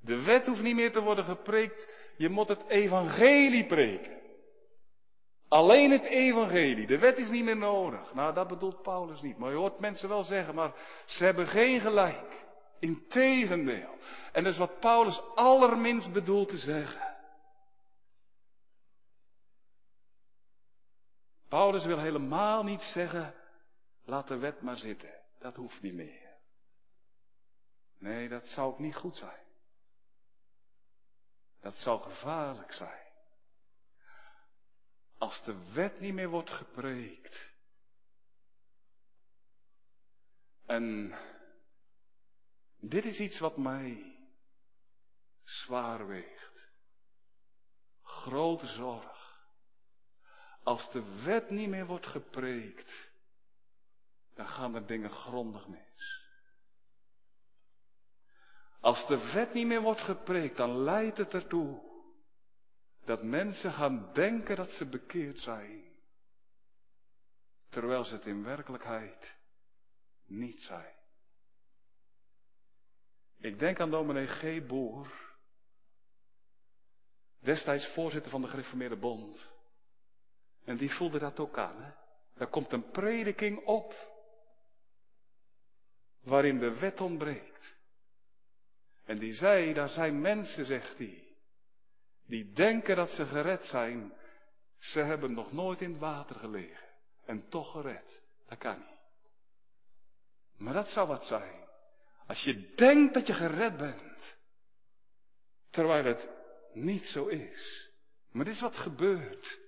[0.00, 4.19] De wet hoeft niet meer te worden gepreekt, je moet het evangelie preken.
[5.50, 6.86] Alleen het evangelie.
[6.86, 8.14] De wet is niet meer nodig.
[8.14, 9.38] Nou, dat bedoelt Paulus niet.
[9.38, 10.72] Maar je hoort mensen wel zeggen, maar
[11.06, 12.44] ze hebben geen gelijk.
[12.78, 13.98] Integendeel.
[14.32, 17.16] En dat is wat Paulus allerminst bedoelt te zeggen.
[21.48, 23.34] Paulus wil helemaal niet zeggen,
[24.04, 25.20] laat de wet maar zitten.
[25.38, 26.36] Dat hoeft niet meer.
[27.98, 29.46] Nee, dat zou ook niet goed zijn.
[31.60, 33.09] Dat zou gevaarlijk zijn.
[35.20, 37.50] Als de wet niet meer wordt gepreekt.
[40.66, 41.14] En
[42.78, 44.18] dit is iets wat mij
[45.44, 46.70] zwaar weegt.
[48.02, 49.38] Grote zorg.
[50.62, 53.10] Als de wet niet meer wordt gepreekt,
[54.34, 56.24] dan gaan er dingen grondig mis.
[58.80, 61.89] Als de wet niet meer wordt gepreekt, dan leidt het ertoe
[63.10, 65.84] dat mensen gaan denken dat ze bekeerd zijn,
[67.68, 69.36] terwijl ze het in werkelijkheid
[70.26, 70.94] niet zijn.
[73.38, 74.66] Ik denk aan dominee G.
[74.66, 75.34] Boer,
[77.38, 79.52] destijds voorzitter van de Gereformeerde Bond.
[80.64, 81.82] En die voelde dat ook aan.
[81.82, 81.92] Hè?
[82.34, 83.94] Er komt een prediking op
[86.20, 87.76] waarin de wet ontbreekt.
[89.04, 91.29] En die zei, daar zijn mensen, zegt hij,
[92.30, 94.12] die denken dat ze gered zijn.
[94.78, 96.88] Ze hebben nog nooit in het water gelegen
[97.24, 98.22] en toch gered.
[98.48, 98.98] Dat kan niet.
[100.56, 101.68] Maar dat zou wat zijn.
[102.26, 104.36] Als je denkt dat je gered bent,
[105.70, 106.28] terwijl het
[106.72, 107.90] niet zo is.
[108.32, 109.58] Maar dit is wat gebeurt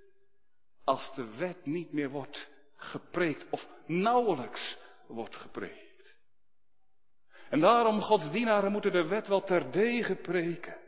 [0.84, 6.16] als de wet niet meer wordt gepreekt of nauwelijks wordt gepreekt.
[7.50, 10.81] En daarom, godsdienaren moeten de wet wel terdege preken.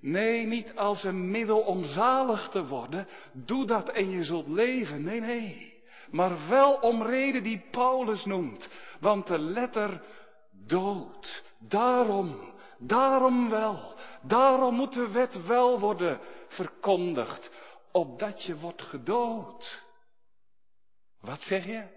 [0.00, 3.08] Nee, niet als een middel om zalig te worden.
[3.32, 5.04] Doe dat en je zult leven.
[5.04, 5.82] Nee, nee.
[6.10, 8.68] Maar wel om reden die Paulus noemt.
[9.00, 10.02] Want de letter
[10.50, 11.42] dood.
[11.58, 13.94] Daarom, daarom wel.
[14.22, 17.50] Daarom moet de wet wel worden verkondigd.
[17.92, 19.82] Opdat je wordt gedood.
[21.20, 21.96] Wat zeg je?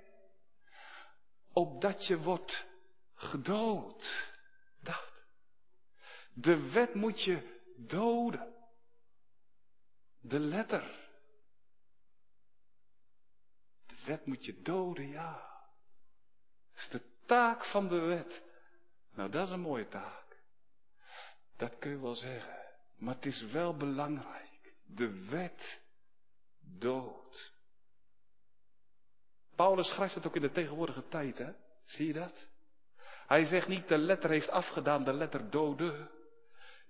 [1.53, 2.65] Opdat je wordt
[3.15, 4.31] gedood.
[4.81, 5.11] Dat.
[6.33, 8.53] De wet moet je doden.
[10.19, 11.09] De letter.
[13.85, 15.49] De wet moet je doden, ja.
[16.73, 18.43] Dat is de taak van de wet.
[19.13, 20.37] Nou, dat is een mooie taak.
[21.57, 22.59] Dat kun je wel zeggen.
[22.97, 24.75] Maar het is wel belangrijk.
[24.85, 25.81] De wet
[26.59, 27.51] dood.
[29.55, 31.51] Paulus schrijft het ook in de tegenwoordige tijd, hè?
[31.83, 32.47] Zie je dat?
[33.27, 36.09] Hij zegt niet de letter heeft afgedaan, de letter doden.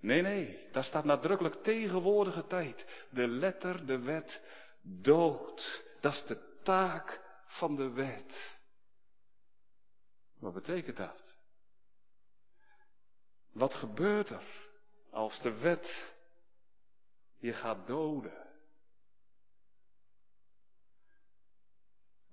[0.02, 3.06] Nee, nee, daar staat nadrukkelijk tegenwoordige tijd.
[3.10, 4.42] De letter, de wet,
[4.82, 5.84] dood.
[6.00, 8.60] Dat is de taak van de wet.
[10.40, 11.36] Wat betekent dat?
[13.52, 14.70] Wat gebeurt er
[15.12, 16.16] als de wet
[17.38, 18.50] je gaat doden?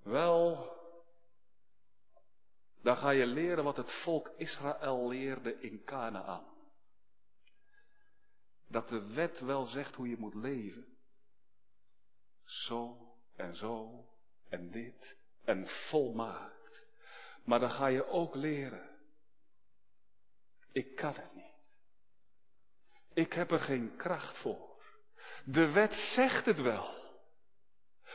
[0.03, 0.71] Wel,
[2.81, 6.57] dan ga je leren wat het volk Israël leerde in Canaan
[8.69, 10.85] dat de wet wel zegt hoe je moet leven.
[12.43, 12.97] Zo
[13.35, 14.05] en zo
[14.49, 16.85] en dit en volmaakt.
[17.43, 18.89] Maar dan ga je ook leren.
[20.71, 21.45] Ik kan het niet.
[23.13, 24.81] Ik heb er geen kracht voor.
[25.45, 26.97] De wet zegt het wel.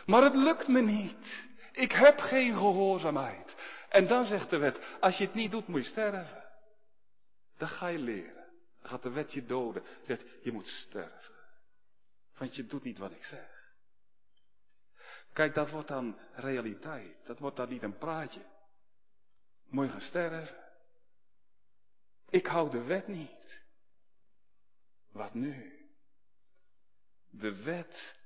[0.07, 1.49] Maar het lukt me niet.
[1.73, 3.55] Ik heb geen gehoorzaamheid.
[3.88, 6.45] En dan zegt de wet, als je het niet doet, moet je sterven.
[7.57, 8.43] Dat ga je leren.
[8.85, 9.83] Gaat de wet je doden.
[10.03, 11.35] Zegt, je moet sterven.
[12.37, 13.75] Want je doet niet wat ik zeg.
[15.33, 17.27] Kijk, dat wordt dan realiteit.
[17.27, 18.44] Dat wordt dan niet een praatje.
[19.64, 20.57] Moet je gaan sterven.
[22.29, 23.62] Ik hou de wet niet.
[25.09, 25.88] Wat nu?
[27.31, 28.16] De wet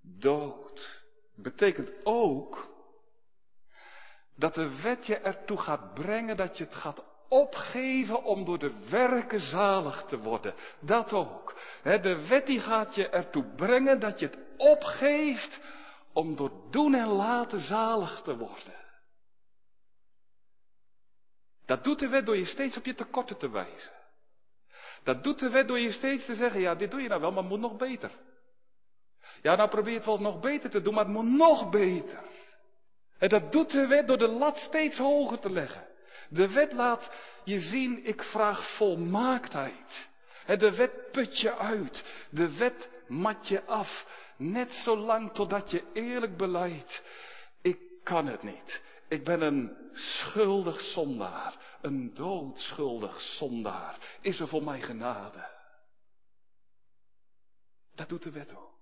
[0.00, 1.04] dood.
[1.34, 2.68] Betekent ook
[4.34, 8.88] dat de wet je ertoe gaat brengen dat je het gaat opgeven om door de
[8.88, 10.54] werken zalig te worden.
[10.80, 11.54] Dat ook.
[11.82, 15.60] De wet die gaat je ertoe brengen dat je het opgeeft
[16.12, 18.74] om door doen en laten zalig te worden.
[21.66, 23.92] Dat doet de wet door je steeds op je tekorten te wijzen.
[25.02, 27.30] Dat doet de wet door je steeds te zeggen, ja, dit doe je nou wel,
[27.30, 28.10] maar het moet nog beter.
[29.42, 32.22] Ja, nou probeer het wel nog beter te doen, maar het moet nog beter.
[33.18, 35.89] En dat doet de wet door de lat steeds hoger te leggen.
[36.30, 37.10] De wet laat
[37.44, 40.08] je zien, ik vraag volmaaktheid.
[40.46, 42.26] De wet put je uit.
[42.30, 44.06] De wet mat je af.
[44.36, 47.02] Net zolang totdat je eerlijk beleidt.
[47.62, 48.82] Ik kan het niet.
[49.08, 51.78] Ik ben een schuldig zondaar.
[51.80, 54.18] Een doodschuldig zondaar.
[54.20, 55.58] Is er voor mij genade?
[57.94, 58.78] Dat doet de wet ook.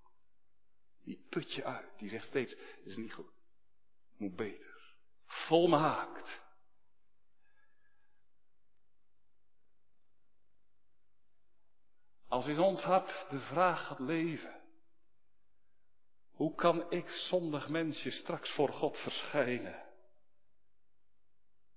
[1.04, 1.98] Die put je uit.
[1.98, 3.32] Die zegt steeds, is niet goed.
[4.16, 4.96] Moet beter.
[5.26, 6.42] Volmaakt.
[12.28, 14.60] Als in ons hart de vraag gaat leven.
[16.30, 19.86] Hoe kan ik zondig mensje straks voor God verschijnen?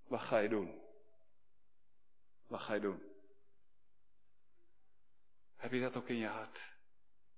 [0.08, 0.82] Wat ga je doen?
[2.48, 3.02] Wat ga je doen?
[5.56, 6.74] Heb je dat ook in je hart?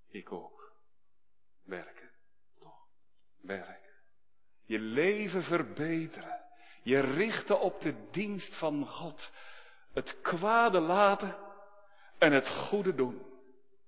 [0.07, 0.73] Ik ook.
[1.63, 2.11] Werken.
[2.59, 2.87] Toch?
[3.41, 3.91] Werken.
[4.65, 6.41] Je leven verbeteren.
[6.83, 9.31] Je richten op de dienst van God.
[9.93, 11.42] Het kwade laten
[12.23, 13.21] en het goede doen.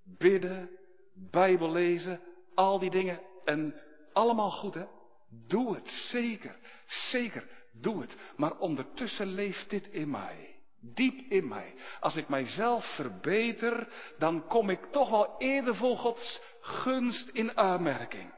[0.04, 0.70] Bidden,
[1.14, 2.20] Bijbel lezen,
[2.54, 3.20] al die dingen.
[3.44, 3.80] En
[4.12, 4.86] allemaal goed hè.
[5.28, 6.56] Doe het, zeker.
[6.86, 8.16] Zeker, doe het.
[8.36, 10.54] Maar ondertussen leeft dit in mij.
[10.80, 11.74] Diep in mij.
[12.00, 18.34] Als ik mijzelf verbeter, dan kom ik toch wel eerder voor Gods gunst in aanmerking.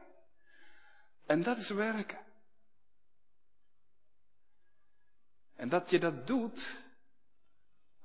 [1.26, 2.18] En dat is werken.
[5.56, 6.78] En dat je dat doet,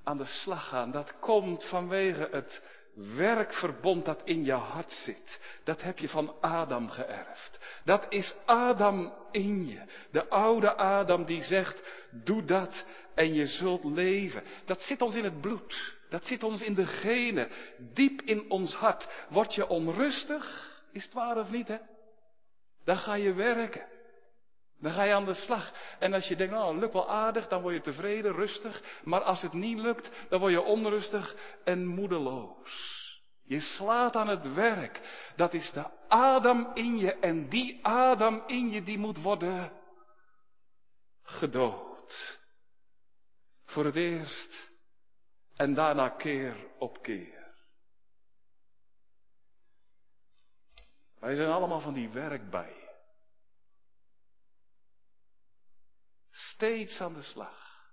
[0.04, 2.62] aan de slag gaan, dat komt vanwege het
[2.94, 5.40] werkverbond dat in je hart zit.
[5.64, 7.60] Dat heb je van Adam geërfd.
[7.84, 9.82] Dat is Adam in je.
[10.12, 12.86] De oude Adam die zegt, doe dat
[13.16, 14.44] en je zult leven.
[14.66, 15.96] Dat zit ons in het bloed.
[16.10, 17.50] Dat zit ons in de genen.
[17.78, 19.26] Diep in ons hart.
[19.30, 20.72] Word je onrustig?
[20.92, 21.78] Is het waar of niet, hè?
[22.84, 23.86] Dan ga je werken.
[24.80, 25.74] Dan ga je aan de slag.
[26.00, 29.02] En als je denkt, nou, lukt wel aardig, dan word je tevreden, rustig.
[29.04, 33.02] Maar als het niet lukt, dan word je onrustig en moedeloos.
[33.44, 35.02] Je slaat aan het werk.
[35.36, 37.14] Dat is de Adam in je.
[37.14, 39.72] En die Adam in je, die moet worden
[41.24, 42.40] gedood.
[43.66, 44.72] Voor het eerst.
[45.56, 47.42] En daarna keer op keer.
[51.20, 52.83] Wij zijn allemaal van die werkbijen.
[56.64, 57.92] Steeds aan de slag.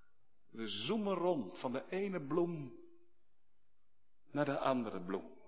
[0.50, 2.78] We zoomen rond van de ene bloem
[4.30, 5.38] naar de andere bloem.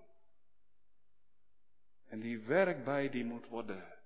[2.05, 3.99] En die werkbij die moet worden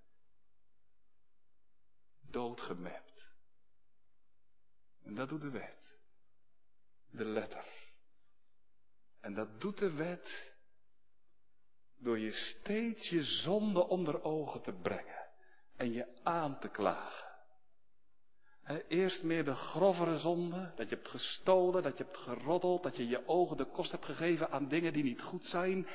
[2.21, 3.33] doodgemapt.
[5.03, 5.99] En dat doet de wet.
[7.09, 7.65] De letter.
[9.19, 10.53] En dat doet de wet
[11.95, 15.29] door je steeds je zonde onder ogen te brengen
[15.75, 17.26] en je aan te klagen
[18.87, 23.07] eerst meer de grovere zonde, dat je hebt gestolen, dat je hebt geroddeld, dat je
[23.07, 25.87] je ogen de kost hebt gegeven aan dingen die niet goed zijn.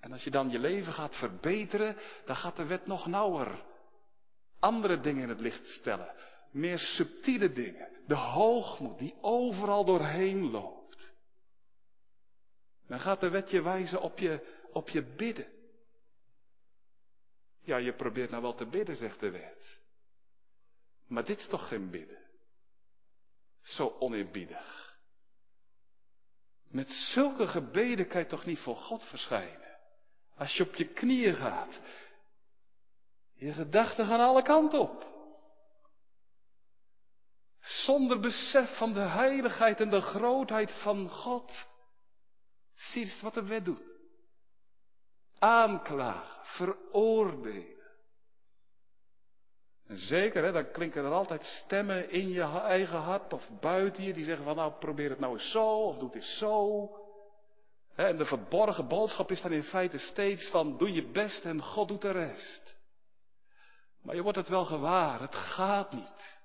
[0.00, 3.64] En als je dan je leven gaat verbeteren, dan gaat de wet nog nauwer
[4.64, 6.14] andere dingen in het licht stellen.
[6.50, 7.88] Meer subtiele dingen.
[8.06, 11.12] De hoogmoed die overal doorheen loopt.
[12.86, 15.46] Dan gaat de wet je wijzen op je, op je bidden.
[17.60, 19.82] Ja, je probeert nou wel te bidden, zegt de wet.
[21.06, 22.22] Maar dit is toch geen bidden?
[23.62, 24.98] Zo oneerbiedig.
[26.62, 29.78] Met zulke gebeden kan je toch niet voor God verschijnen?
[30.36, 31.80] Als je op je knieën gaat.
[33.32, 35.12] Je gedachten gaan alle kanten op.
[37.60, 41.66] Zonder besef van de heiligheid en de grootheid van God.
[42.74, 43.94] Zie eens wat de wet doet.
[45.38, 47.73] Aanklagen, veroordelen.
[49.96, 54.24] Zeker, hè, dan klinken er altijd stemmen in je eigen hart of buiten je die
[54.24, 56.88] zeggen van nou probeer het nou eens zo of doe het eens zo.
[57.94, 61.88] En de verborgen boodschap is dan in feite steeds van doe je best en God
[61.88, 62.76] doet de rest.
[64.02, 66.38] Maar je wordt het wel gewaar, het gaat niet.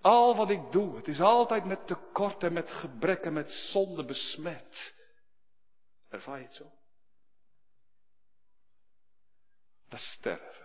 [0.00, 4.04] Al wat ik doe, het is altijd met tekort en met gebrek en met zonde
[4.04, 4.94] besmet.
[6.08, 6.72] Ervaar je het zo?
[9.88, 10.63] Dat is sterven.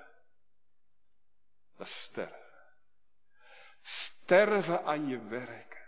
[1.80, 2.38] Dat is sterven.
[3.82, 5.88] Sterven aan je werken.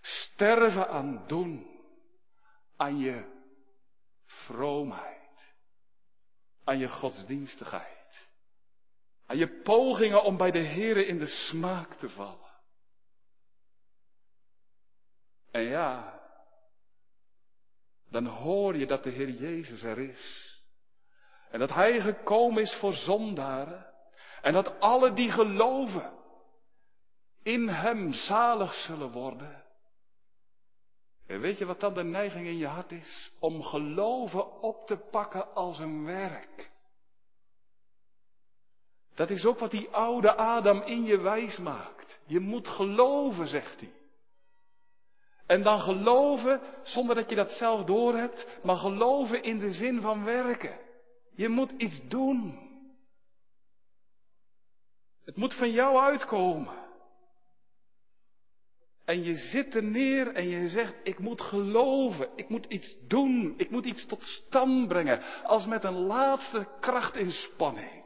[0.00, 1.80] Sterven aan doen.
[2.76, 3.42] Aan je
[4.24, 5.54] vroomheid.
[6.64, 8.28] Aan je godsdienstigheid.
[9.26, 12.50] Aan je pogingen om bij de Here in de smaak te vallen.
[15.50, 16.20] En ja,
[18.08, 20.54] dan hoor je dat de Heer Jezus er is.
[21.50, 23.89] En dat Hij gekomen is voor zondaren.
[24.42, 26.12] En dat alle die geloven
[27.42, 29.64] in Hem zalig zullen worden.
[31.26, 33.32] En weet je wat dan de neiging in je hart is?
[33.38, 36.70] Om geloven op te pakken als een werk.
[39.14, 42.18] Dat is ook wat die oude Adam in je wijs maakt.
[42.26, 43.92] Je moet geloven, zegt hij.
[45.46, 50.24] En dan geloven zonder dat je dat zelf doorhebt, maar geloven in de zin van
[50.24, 50.78] werken.
[51.34, 52.69] Je moet iets doen.
[55.24, 56.88] Het moet van jou uitkomen.
[59.04, 63.54] En je zit er neer en je zegt, ik moet geloven, ik moet iets doen,
[63.56, 68.04] ik moet iets tot stand brengen, als met een laatste krachtinspanning.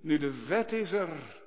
[0.00, 1.42] Nu de wet is er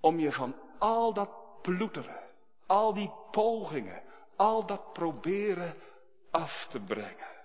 [0.00, 1.30] om je van al dat
[1.62, 2.30] ploeteren,
[2.66, 4.02] al die pogingen,
[4.36, 5.74] al dat proberen
[6.30, 7.35] af te brengen.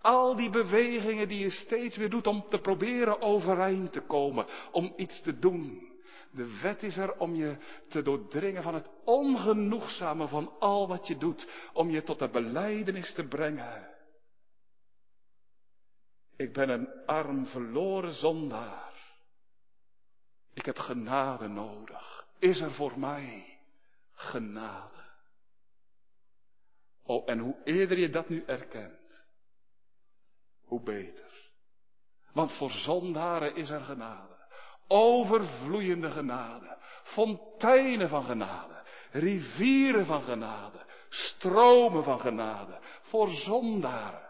[0.00, 4.92] Al die bewegingen die je steeds weer doet om te proberen overeind te komen, om
[4.96, 5.96] iets te doen.
[6.30, 7.56] De wet is er om je
[7.88, 13.12] te doordringen van het ongenoegzame van al wat je doet, om je tot de beleidenis
[13.14, 13.96] te brengen.
[16.36, 18.88] Ik ben een arm verloren zondaar.
[20.54, 22.26] Ik heb genade nodig.
[22.38, 23.58] Is er voor mij
[24.12, 25.06] genade?
[27.02, 28.97] Oh, en hoe eerder je dat nu erkent,
[30.68, 31.50] hoe beter.
[32.32, 34.36] Want voor zondaren is er genade.
[34.88, 36.76] Overvloeiende genade.
[37.02, 38.82] Fonteinen van genade.
[39.10, 40.86] Rivieren van genade.
[41.08, 42.78] Stromen van genade.
[43.02, 44.26] Voor zondaren.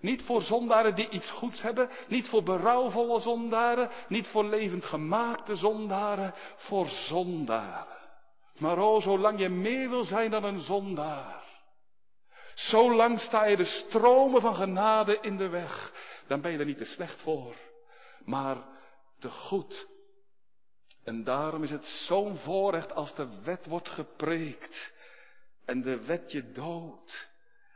[0.00, 5.54] Niet voor zondaren die iets goeds hebben, niet voor berouwvolle zondaren, niet voor levend gemaakte
[5.54, 7.96] zondaren, voor zondaren.
[8.58, 11.47] Maar o, zolang je meer wil zijn dan een zondaar,
[12.58, 15.92] zolang sta je de stromen van genade in de weg,
[16.26, 17.56] dan ben je er niet te slecht voor,
[18.24, 18.56] maar
[19.18, 19.86] te goed.
[21.04, 24.92] En daarom is het zo'n voorrecht als de wet wordt gepreekt
[25.64, 27.28] en de wet je dood.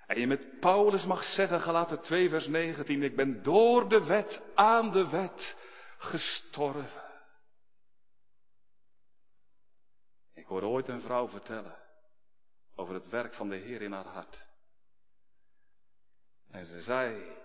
[0.06, 4.42] En je met Paulus mag zeggen, gelaten 2 vers 19, ik ben door de wet
[4.54, 5.56] aan de wet
[5.98, 7.10] gestorven.
[10.34, 11.76] Ik hoorde ooit een vrouw vertellen
[12.76, 14.50] over het werk van de Heer in haar hart.
[16.52, 17.36] En ze zei,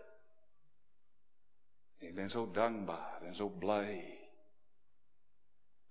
[1.97, 4.29] ik ben zo dankbaar en zo blij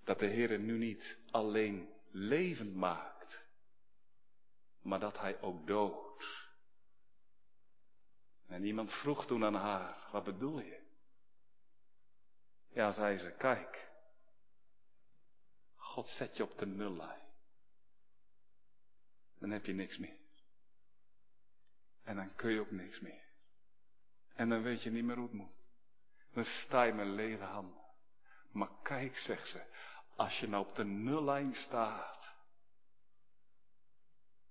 [0.05, 3.45] dat de Heer nu niet alleen levend maakt,
[4.81, 6.45] maar dat Hij ook doodt.
[8.47, 10.85] En iemand vroeg toen aan haar, wat bedoel je?
[12.69, 13.91] Ja, zei ze, kijk,
[15.75, 17.25] God zet je op de nullijn.
[19.39, 20.26] Dan heb je niks meer.
[22.07, 23.25] En dan kun je ook niks meer.
[24.35, 25.67] En dan weet je niet meer hoe het moet.
[26.33, 27.85] Dan sta je met lege handen.
[28.53, 29.63] Maar kijk, zegt ze,
[30.17, 32.35] als je nou op de nullijn staat,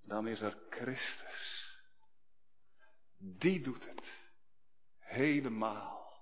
[0.01, 1.73] dan is er Christus.
[3.17, 4.27] Die doet het.
[4.99, 6.13] Helemaal.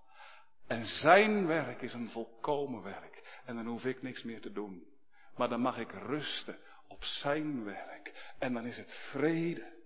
[0.68, 3.42] En zijn werk is een volkomen werk.
[3.46, 4.88] En dan hoef ik niks meer te doen.
[5.36, 8.34] Maar dan mag ik rusten op zijn werk.
[8.40, 9.83] En dan is het vrede.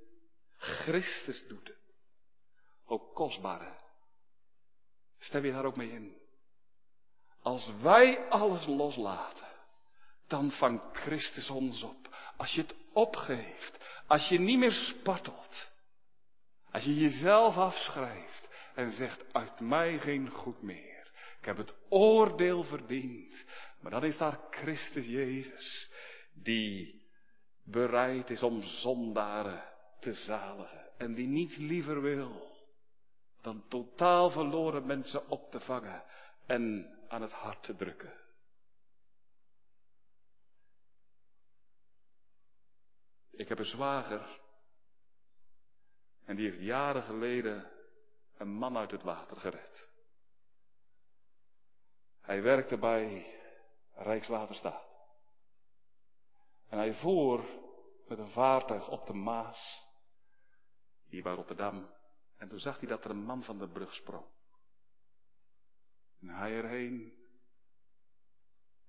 [0.57, 1.77] Christus doet het.
[2.85, 3.75] Ook kostbare.
[5.19, 6.17] Stem je daar ook mee in?
[7.41, 9.47] Als wij alles loslaten,
[10.27, 12.15] dan vangt Christus ons op.
[12.37, 13.77] Als je het opgeeft,
[14.07, 15.71] als je niet meer spartelt,
[16.71, 21.11] als je jezelf afschrijft en zegt, uit mij geen goed meer.
[21.39, 23.45] Ik heb het oordeel verdiend.
[23.79, 25.91] Maar dan is daar Christus Jezus,
[26.33, 27.07] die
[27.63, 30.97] bereid is om zondaren te zaligen.
[30.97, 32.55] En die niets liever wil
[33.41, 36.03] dan totaal verloren mensen op te vangen
[36.45, 38.13] en aan het hart te drukken.
[43.31, 44.39] Ik heb een zwager
[46.25, 47.71] en die heeft jaren geleden
[48.37, 49.89] een man uit het water gered.
[52.21, 53.35] Hij werkte bij
[53.93, 54.85] Rijkswaterstaat.
[56.69, 57.45] En hij voer
[58.07, 59.86] met een vaartuig op de Maas,
[61.07, 61.89] hier bij Rotterdam.
[62.37, 64.25] En toen zag hij dat er een man van de brug sprong.
[66.19, 67.13] En hij erheen.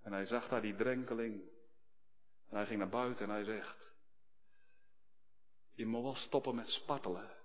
[0.03, 1.43] En hij zag daar die drenkeling.
[2.49, 3.93] En hij ging naar buiten en hij zegt,
[5.73, 7.37] je moet wel stoppen met spartelen.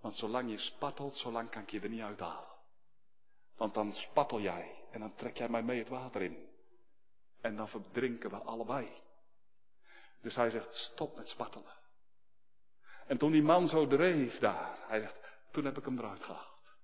[0.00, 2.48] Want zolang je spartelt, zolang kan ik je er niet uithalen.
[3.56, 6.48] Want dan spartel jij en dan trek jij mij mee het water in.
[7.40, 9.02] En dan verdrinken we allebei.
[10.20, 11.78] Dus hij zegt, stop met spartelen.
[13.10, 15.16] En toen die man zo dreef daar, hij zegt,
[15.50, 16.76] toen heb ik hem eruit gehaald.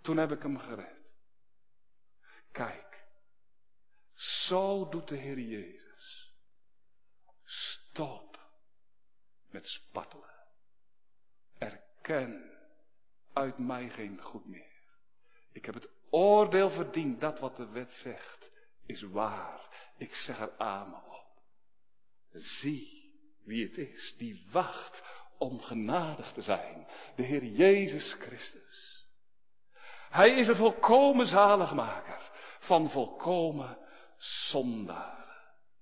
[0.00, 0.98] Toen heb ik hem gered.
[2.52, 3.04] Kijk,
[4.14, 6.34] zo doet de Heer Jezus.
[7.44, 8.38] Stop
[9.50, 10.34] met spartelen.
[11.58, 12.58] Erken
[13.32, 14.82] uit mij geen goed meer.
[15.52, 18.50] Ik heb het oordeel verdiend, dat wat de wet zegt,
[18.86, 19.92] is waar.
[19.96, 21.42] Ik zeg er amen op.
[22.32, 23.00] Zie
[23.44, 26.86] wie het is die wacht om genadig te zijn.
[27.16, 29.06] De Heer Jezus Christus.
[30.10, 33.78] Hij is een volkomen zaligmaker van volkomen
[34.18, 35.24] zondaren.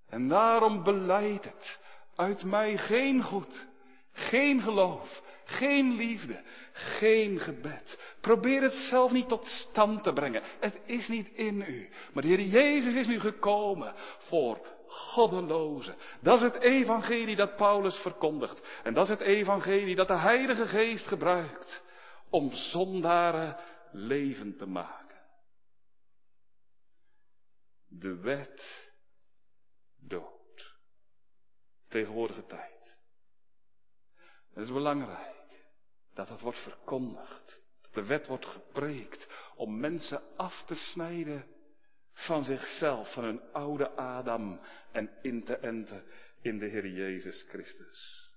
[0.08, 1.78] En daarom beleidt het
[2.16, 3.66] uit mij geen goed,
[4.12, 6.42] geen geloof, geen liefde,
[6.72, 8.16] geen gebed.
[8.20, 10.42] Probeer het zelf niet tot stand te brengen.
[10.60, 11.90] Het is niet in u.
[12.12, 15.96] Maar de Heer Jezus is nu gekomen voor goddelozen.
[16.20, 18.80] Dat is het evangelie dat Paulus verkondigt.
[18.82, 21.82] En dat is het evangelie dat de Heilige Geest gebruikt
[22.30, 23.56] om zondaren
[23.92, 25.06] levend te maken.
[27.86, 28.90] De wet
[29.96, 30.76] dood
[31.88, 33.00] tegenwoordige tijd.
[34.54, 35.66] Het is belangrijk
[36.14, 37.62] dat dat wordt verkondigd.
[37.82, 41.46] Dat de wet wordt gepreekt om mensen af te snijden
[42.18, 44.60] van zichzelf, van hun oude Adam
[44.92, 46.04] en in te enten
[46.42, 48.30] in de Heer Jezus Christus.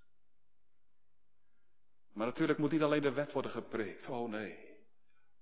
[2.13, 4.07] Maar natuurlijk moet niet alleen de wet worden gepreekt.
[4.07, 4.79] Oh nee.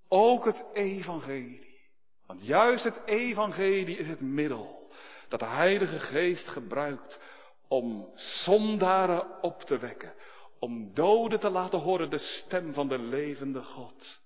[0.07, 1.79] Ook het evangelie.
[2.25, 4.93] Want juist het evangelie is het middel
[5.27, 7.19] dat de Heilige Geest gebruikt
[7.67, 10.13] om zondaren op te wekken.
[10.59, 14.21] Om doden te laten horen de stem van de levende God.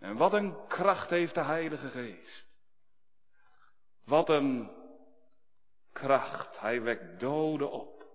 [0.00, 2.53] En wat een kracht heeft de Heilige Geest.
[4.04, 4.70] Wat een
[5.92, 6.60] kracht.
[6.60, 8.06] Hij wekt doden op.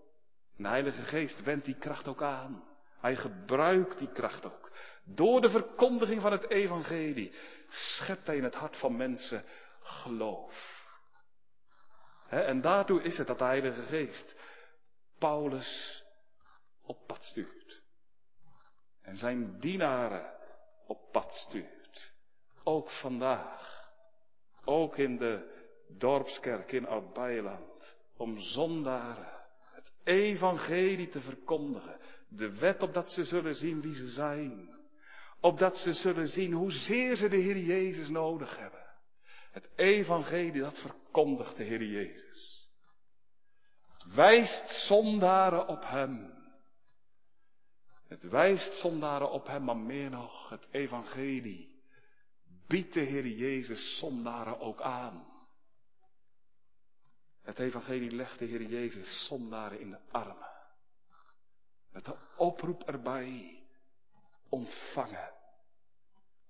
[0.55, 2.67] De Heilige Geest wendt die kracht ook aan.
[2.99, 4.71] Hij gebruikt die kracht ook.
[5.03, 7.33] Door de verkondiging van het evangelie
[7.67, 9.43] schept hij in het hart van mensen
[9.81, 10.77] geloof.
[12.29, 14.35] en daartoe is het dat de Heilige Geest
[15.17, 16.03] Paulus
[16.81, 17.81] op pad stuurt.
[19.01, 20.33] En zijn dienaren
[20.87, 22.13] op pad stuurt.
[22.63, 23.89] Ook vandaag.
[24.65, 25.58] Ook in de
[25.97, 27.97] dorpskerk in Oud-Beiland.
[28.17, 31.99] Om zondaren het evangelie te verkondigen.
[32.29, 34.77] De wet opdat ze zullen zien wie ze zijn.
[35.41, 38.87] Opdat ze zullen zien hoezeer ze de Heer Jezus nodig hebben.
[39.51, 42.69] Het evangelie dat verkondigt de Heer Jezus.
[44.15, 46.37] Wijst zondaren op Hem.
[48.07, 51.81] Het wijst zondaren op Hem, maar meer nog, het evangelie
[52.67, 55.28] biedt de Heer Jezus zondaren ook aan.
[57.49, 60.57] Het evangelie legt de Heer Jezus zondaren in de armen.
[61.89, 63.67] Met de oproep erbij.
[64.49, 65.33] Ontvangen.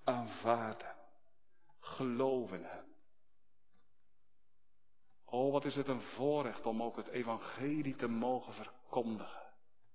[0.04, 0.96] Aanvaarden.
[1.80, 2.86] Geloven hem.
[5.26, 9.54] Oh, wat is het een voorrecht om ook het evangelie te mogen verkondigen.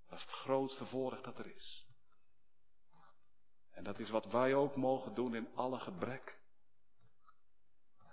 [0.08, 1.86] Dat is het grootste voorrecht dat er is.
[3.70, 6.38] En dat is wat wij ook mogen doen in alle gebrek.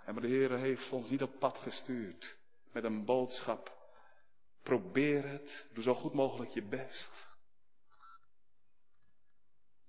[0.04, 2.40] En maar de Heer heeft ons niet op pad gestuurd
[2.72, 3.80] met een boodschap.
[4.62, 7.30] Probeer het, doe zo goed mogelijk je best.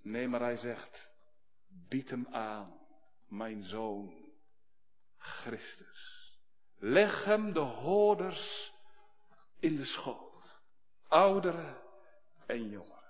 [0.02, 1.10] Nee, maar hij zegt,
[1.88, 2.80] bied hem aan,
[3.28, 4.32] mijn zoon,
[5.18, 6.32] Christus.
[6.76, 8.72] Leg hem de hoorders
[9.58, 10.60] in de schoot,
[11.08, 11.82] ouderen
[12.46, 13.02] en jongeren.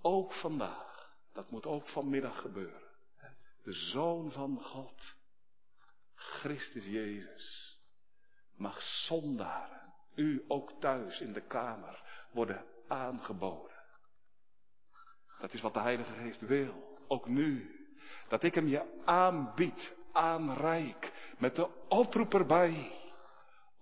[0.00, 2.94] Ook vandaag, dat moet ook vanmiddag gebeuren.
[3.62, 5.16] De Zoon van God,
[6.14, 7.65] Christus Jezus
[8.56, 12.02] mag zondaren, u ook thuis in de kamer,
[12.32, 13.74] worden aangeboden.
[15.40, 17.74] Dat is wat de Heilige Geest wil, ook nu.
[18.28, 22.92] Dat ik hem je aanbied, aanrijk, met de oproep erbij.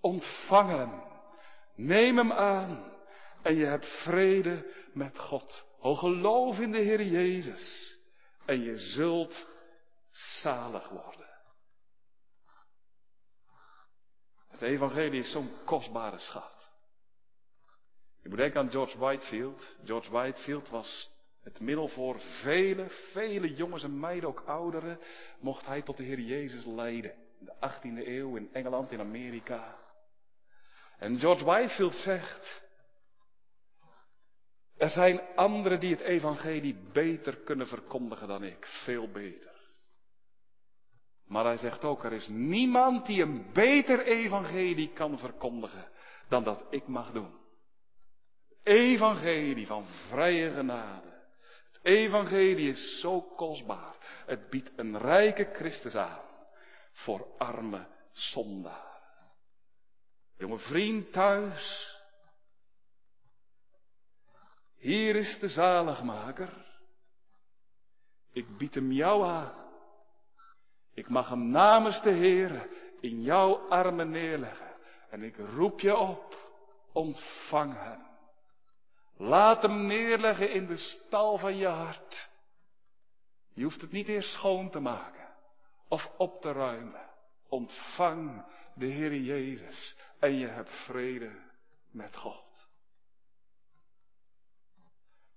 [0.01, 1.03] Ontvangen,
[1.75, 2.95] neem hem aan
[3.43, 5.67] en je hebt vrede met God.
[5.81, 7.99] O geloof in de Heer Jezus
[8.45, 9.47] en je zult
[10.11, 11.24] zalig worden.
[14.55, 16.71] Het evangelie is zo'n kostbare schat.
[18.23, 19.77] Je moet denken aan George Whitefield.
[19.85, 21.11] George Whitefield was
[21.43, 24.99] het middel voor vele, vele jongens en meiden, ook ouderen,
[25.41, 27.15] mocht hij tot de Heer Jezus leiden.
[27.41, 29.79] In de 18e eeuw in Engeland, in Amerika.
[30.99, 32.63] En George Whitefield zegt,
[34.77, 39.54] er zijn anderen die het evangelie beter kunnen verkondigen dan ik, veel beter.
[41.27, 45.89] Maar hij zegt ook, er is niemand die een beter evangelie kan verkondigen
[46.29, 47.43] dan dat ik mag doen.
[48.63, 51.13] Evangelie van vrije genade.
[51.73, 53.97] Het evangelie is zo kostbaar.
[54.27, 56.21] Het biedt een rijke Christus aan
[56.93, 59.01] voor arme zondaren.
[60.37, 61.93] Jonge vriend thuis.
[64.77, 66.65] Hier is de zaligmaker.
[68.33, 69.64] Ik bied hem jou aan.
[70.95, 72.69] Ik mag hem namens de Heer
[73.01, 74.73] in jouw armen neerleggen.
[75.11, 76.53] En ik roep je op,
[76.93, 78.07] ontvang hem.
[79.17, 82.31] Laat hem neerleggen in de stal van je hart.
[83.53, 85.29] Je hoeft het niet eerst schoon te maken
[85.89, 87.11] of op te ruimen.
[87.49, 91.31] Ontvang de Heer Jezus en je hebt vrede
[91.91, 92.67] met God.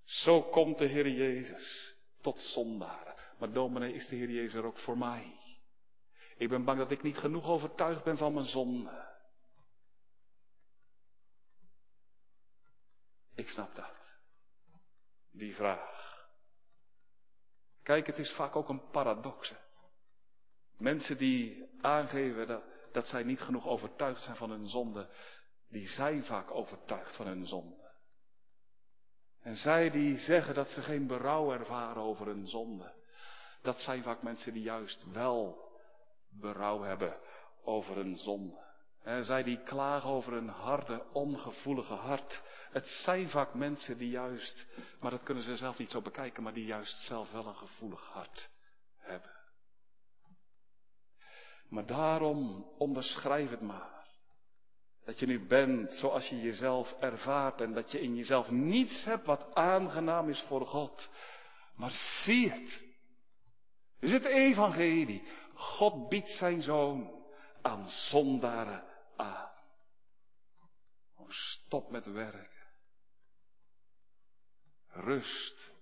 [0.04, 3.16] Zo komt de Heer Jezus tot zondaren.
[3.40, 5.36] Maar dominee is de Heer Jezus er ook voor mij.
[6.38, 9.16] Ik ben bang dat ik niet genoeg overtuigd ben van mijn zonde.
[13.36, 13.96] Ik snap dat.
[15.32, 16.26] Die vraag.
[17.84, 19.54] Kijk, het is vaak ook een paradox.
[20.78, 25.10] Mensen die aangeven dat, dat zij niet genoeg overtuigd zijn van hun zonde,
[25.70, 27.92] die zijn vaak overtuigd van hun zonde.
[29.42, 32.94] En zij die zeggen dat ze geen berouw ervaren over hun zonde,
[33.62, 35.67] dat zijn vaak mensen die juist wel
[36.40, 37.18] berouw hebben
[37.64, 38.66] over een zonde.
[39.04, 42.42] En zij die klagen over een harde, ongevoelige hart.
[42.72, 44.68] Het zijn vaak mensen die juist,
[45.00, 48.08] maar dat kunnen ze zelf niet zo bekijken, maar die juist zelf wel een gevoelig
[48.08, 48.50] hart
[48.98, 49.32] hebben.
[51.70, 54.06] Maar daarom onderschrijf het maar.
[55.06, 59.26] Dat je nu bent zoals je jezelf ervaart en dat je in jezelf niets hebt
[59.26, 61.10] wat aangenaam is voor God.
[61.76, 61.92] Maar
[62.24, 62.84] zie het.
[64.00, 65.28] Is het evangelie.
[65.58, 67.26] God biedt zijn zoon
[67.62, 68.84] aan zondaren
[69.16, 69.52] aan.
[71.16, 72.66] Oh, stop met werken.
[74.88, 75.74] Rust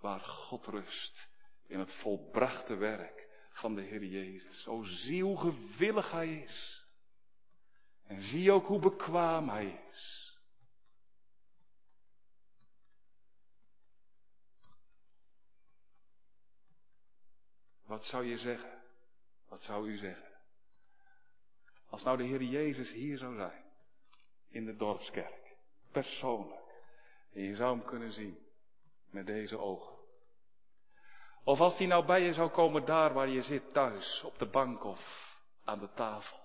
[0.00, 1.28] waar God rust.
[1.66, 4.66] In het volbrachte werk van de Heer Jezus.
[4.66, 6.86] O zie hoe gewillig Hij is.
[8.02, 10.38] En zie ook hoe bekwaam Hij is.
[17.82, 18.79] Wat zou je zeggen?
[19.50, 20.28] Wat zou u zeggen?
[21.88, 23.64] Als nou de Heer Jezus hier zou zijn,
[24.50, 25.56] in de dorpskerk,
[25.92, 26.84] persoonlijk,
[27.32, 28.38] en je zou hem kunnen zien
[29.10, 29.98] met deze ogen.
[31.44, 34.46] Of als hij nou bij je zou komen daar waar je zit thuis, op de
[34.46, 35.30] bank of
[35.64, 36.38] aan de tafel.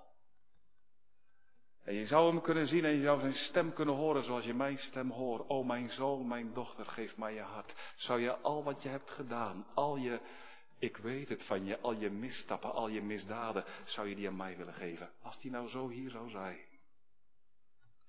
[1.84, 4.54] En je zou hem kunnen zien en je zou zijn stem kunnen horen zoals je
[4.54, 5.50] mijn stem hoort.
[5.50, 7.94] O mijn zoon, mijn dochter, geef mij je hart.
[7.96, 10.20] Zou je al wat je hebt gedaan, al je
[10.78, 14.36] ik weet het van je, al je misstappen, al je misdaden, zou je die aan
[14.36, 15.12] mij willen geven.
[15.22, 16.66] Als die nou zo hier zou zijn,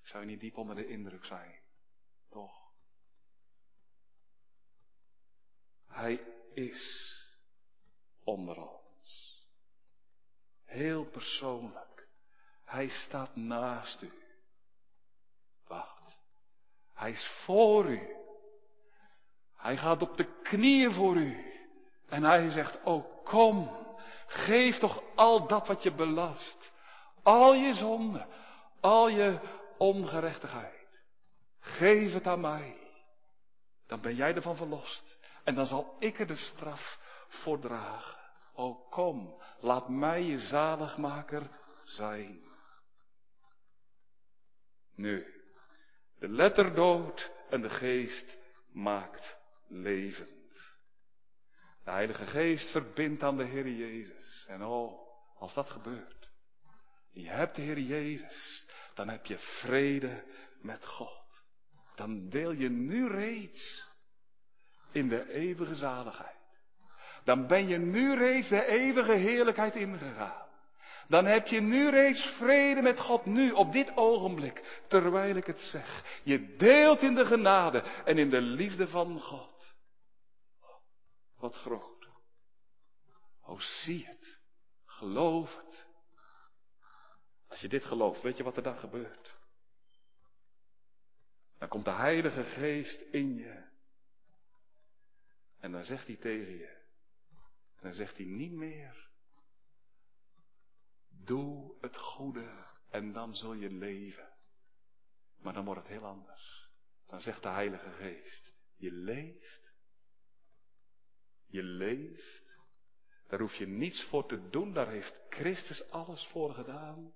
[0.03, 1.55] zou je niet diep onder de indruk zijn.
[2.31, 2.67] Toch?
[5.87, 6.21] Hij
[6.55, 7.13] is
[8.25, 9.47] onder ons.
[10.65, 12.09] Heel persoonlijk.
[12.65, 14.13] Hij staat naast u.
[15.67, 16.19] Wacht.
[16.93, 18.17] Hij is voor u.
[19.57, 21.56] Hij gaat op de knieën voor u.
[22.09, 23.87] En hij zegt, oh kom,
[24.27, 26.73] geef toch al dat wat je belast.
[27.23, 28.27] Al je zonde,
[28.81, 29.39] al je
[29.79, 31.05] ongerechtigheid.
[31.61, 32.77] Geef het aan mij.
[33.87, 35.19] Dan ben jij ervan verlost.
[35.45, 36.99] En dan zal ik er de straf
[37.29, 38.19] voor dragen.
[38.55, 41.51] O kom, laat mij je zaligmaker
[41.85, 42.45] zijn.
[44.95, 45.27] Nu,
[46.19, 48.39] de letter dood en de geest
[48.73, 49.39] maakt
[49.69, 50.36] leven.
[51.87, 54.45] De Heilige Geest verbindt aan de Heer Jezus.
[54.49, 54.93] En oh,
[55.39, 56.29] als dat gebeurt,
[57.13, 60.25] je hebt de Heer Jezus, dan heb je vrede
[60.61, 61.45] met God.
[61.95, 63.89] Dan deel je nu reeds
[64.93, 66.37] in de eeuwige zaligheid.
[67.25, 70.47] Dan ben je nu reeds de eeuwige heerlijkheid ingegaan.
[71.09, 75.59] Dan heb je nu reeds vrede met God, nu, op dit ogenblik, terwijl ik het
[75.59, 76.21] zeg.
[76.23, 79.56] Je deelt in de genade en in de liefde van God.
[81.37, 82.09] Wat groot.
[83.41, 84.39] Oh, zie het.
[84.85, 85.87] Geloof het.
[87.47, 89.37] Als je dit gelooft, weet je wat er dan gebeurt?
[91.59, 93.75] Dan komt de Heilige Geest in je.
[95.59, 96.85] En dan zegt hij tegen je.
[97.77, 99.09] En dan zegt hij niet meer.
[101.09, 104.35] Doe het goede en dan zul je leven.
[105.37, 106.71] Maar dan wordt het heel anders.
[107.07, 108.55] Dan zegt de Heilige Geest.
[108.77, 109.66] Je leeft
[111.57, 112.59] je leeft.
[113.29, 117.15] Daar hoef je niets voor te doen, daar heeft Christus alles voor gedaan.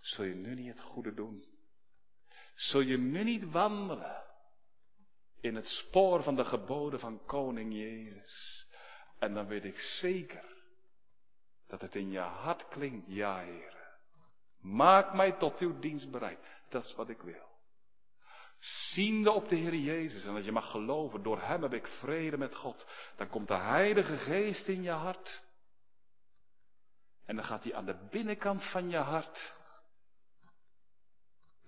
[0.00, 1.44] Zul je nu niet het goede doen?
[2.54, 4.24] Zul je nu niet wandelen
[5.40, 8.66] in het spoor van de geboden van koning Jezus?
[9.18, 10.44] En dan weet ik zeker
[11.66, 13.98] dat het in je hart klinkt, ja Heer.
[14.60, 16.56] Maak mij tot uw dienst bereid.
[16.68, 17.49] Dat is wat ik wil.
[18.60, 22.36] Ziende op de Heer Jezus en dat je mag geloven, door Hem heb ik vrede
[22.38, 22.86] met God.
[23.16, 25.42] Dan komt de Heilige Geest in je hart.
[27.26, 29.54] En dan gaat hij aan de binnenkant van je hart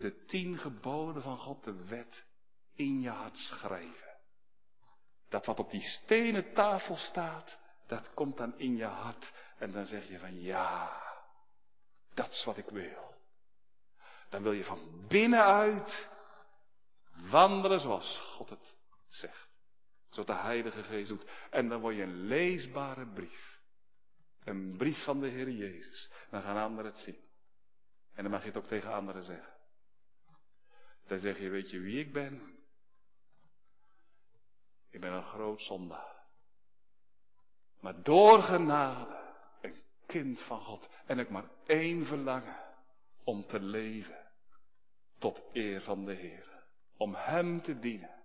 [0.03, 2.25] de tien geboden van God, de wet,
[2.75, 4.17] in je hart schrijven.
[5.29, 9.33] Dat wat op die stenen tafel staat, dat komt dan in je hart.
[9.59, 11.03] En dan zeg je van ja,
[12.15, 13.15] dat is wat ik wil.
[14.29, 16.11] Dan wil je van binnenuit
[17.15, 18.77] Wandelen zoals God het
[19.09, 19.49] zegt.
[20.09, 21.31] Zoals de Heilige Geest doet.
[21.51, 23.61] En dan word je een leesbare brief.
[24.45, 26.11] Een brief van de Heer Jezus.
[26.31, 27.21] Dan gaan anderen het zien.
[28.15, 29.53] En dan mag je het ook tegen anderen zeggen.
[31.07, 32.59] Dan zeg je, weet je wie ik ben?
[34.91, 36.27] Ik ben een groot zondaar.
[37.81, 40.89] Maar door genade een kind van God.
[41.07, 42.71] En ik maar één verlangen.
[43.25, 44.31] Om te leven
[45.19, 46.52] tot eer van de Heer
[47.03, 48.23] om Hem te dienen.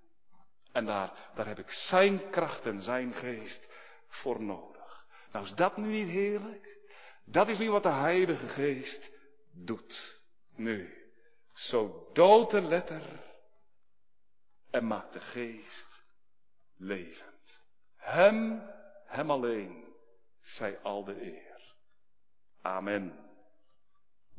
[0.72, 3.70] En daar, daar heb ik Zijn kracht en Zijn geest
[4.08, 5.06] voor nodig.
[5.32, 6.78] Nou is dat nu niet heerlijk?
[7.26, 9.12] Dat is nu wat de Heilige Geest
[9.52, 10.22] doet.
[10.56, 11.10] Nu,
[11.54, 13.02] zo dood de letter
[14.70, 16.02] en maakt de Geest
[16.78, 17.62] levend.
[17.96, 18.70] Hem,
[19.06, 19.94] hem alleen,
[20.42, 21.76] zij al de eer.
[22.62, 23.27] Amen.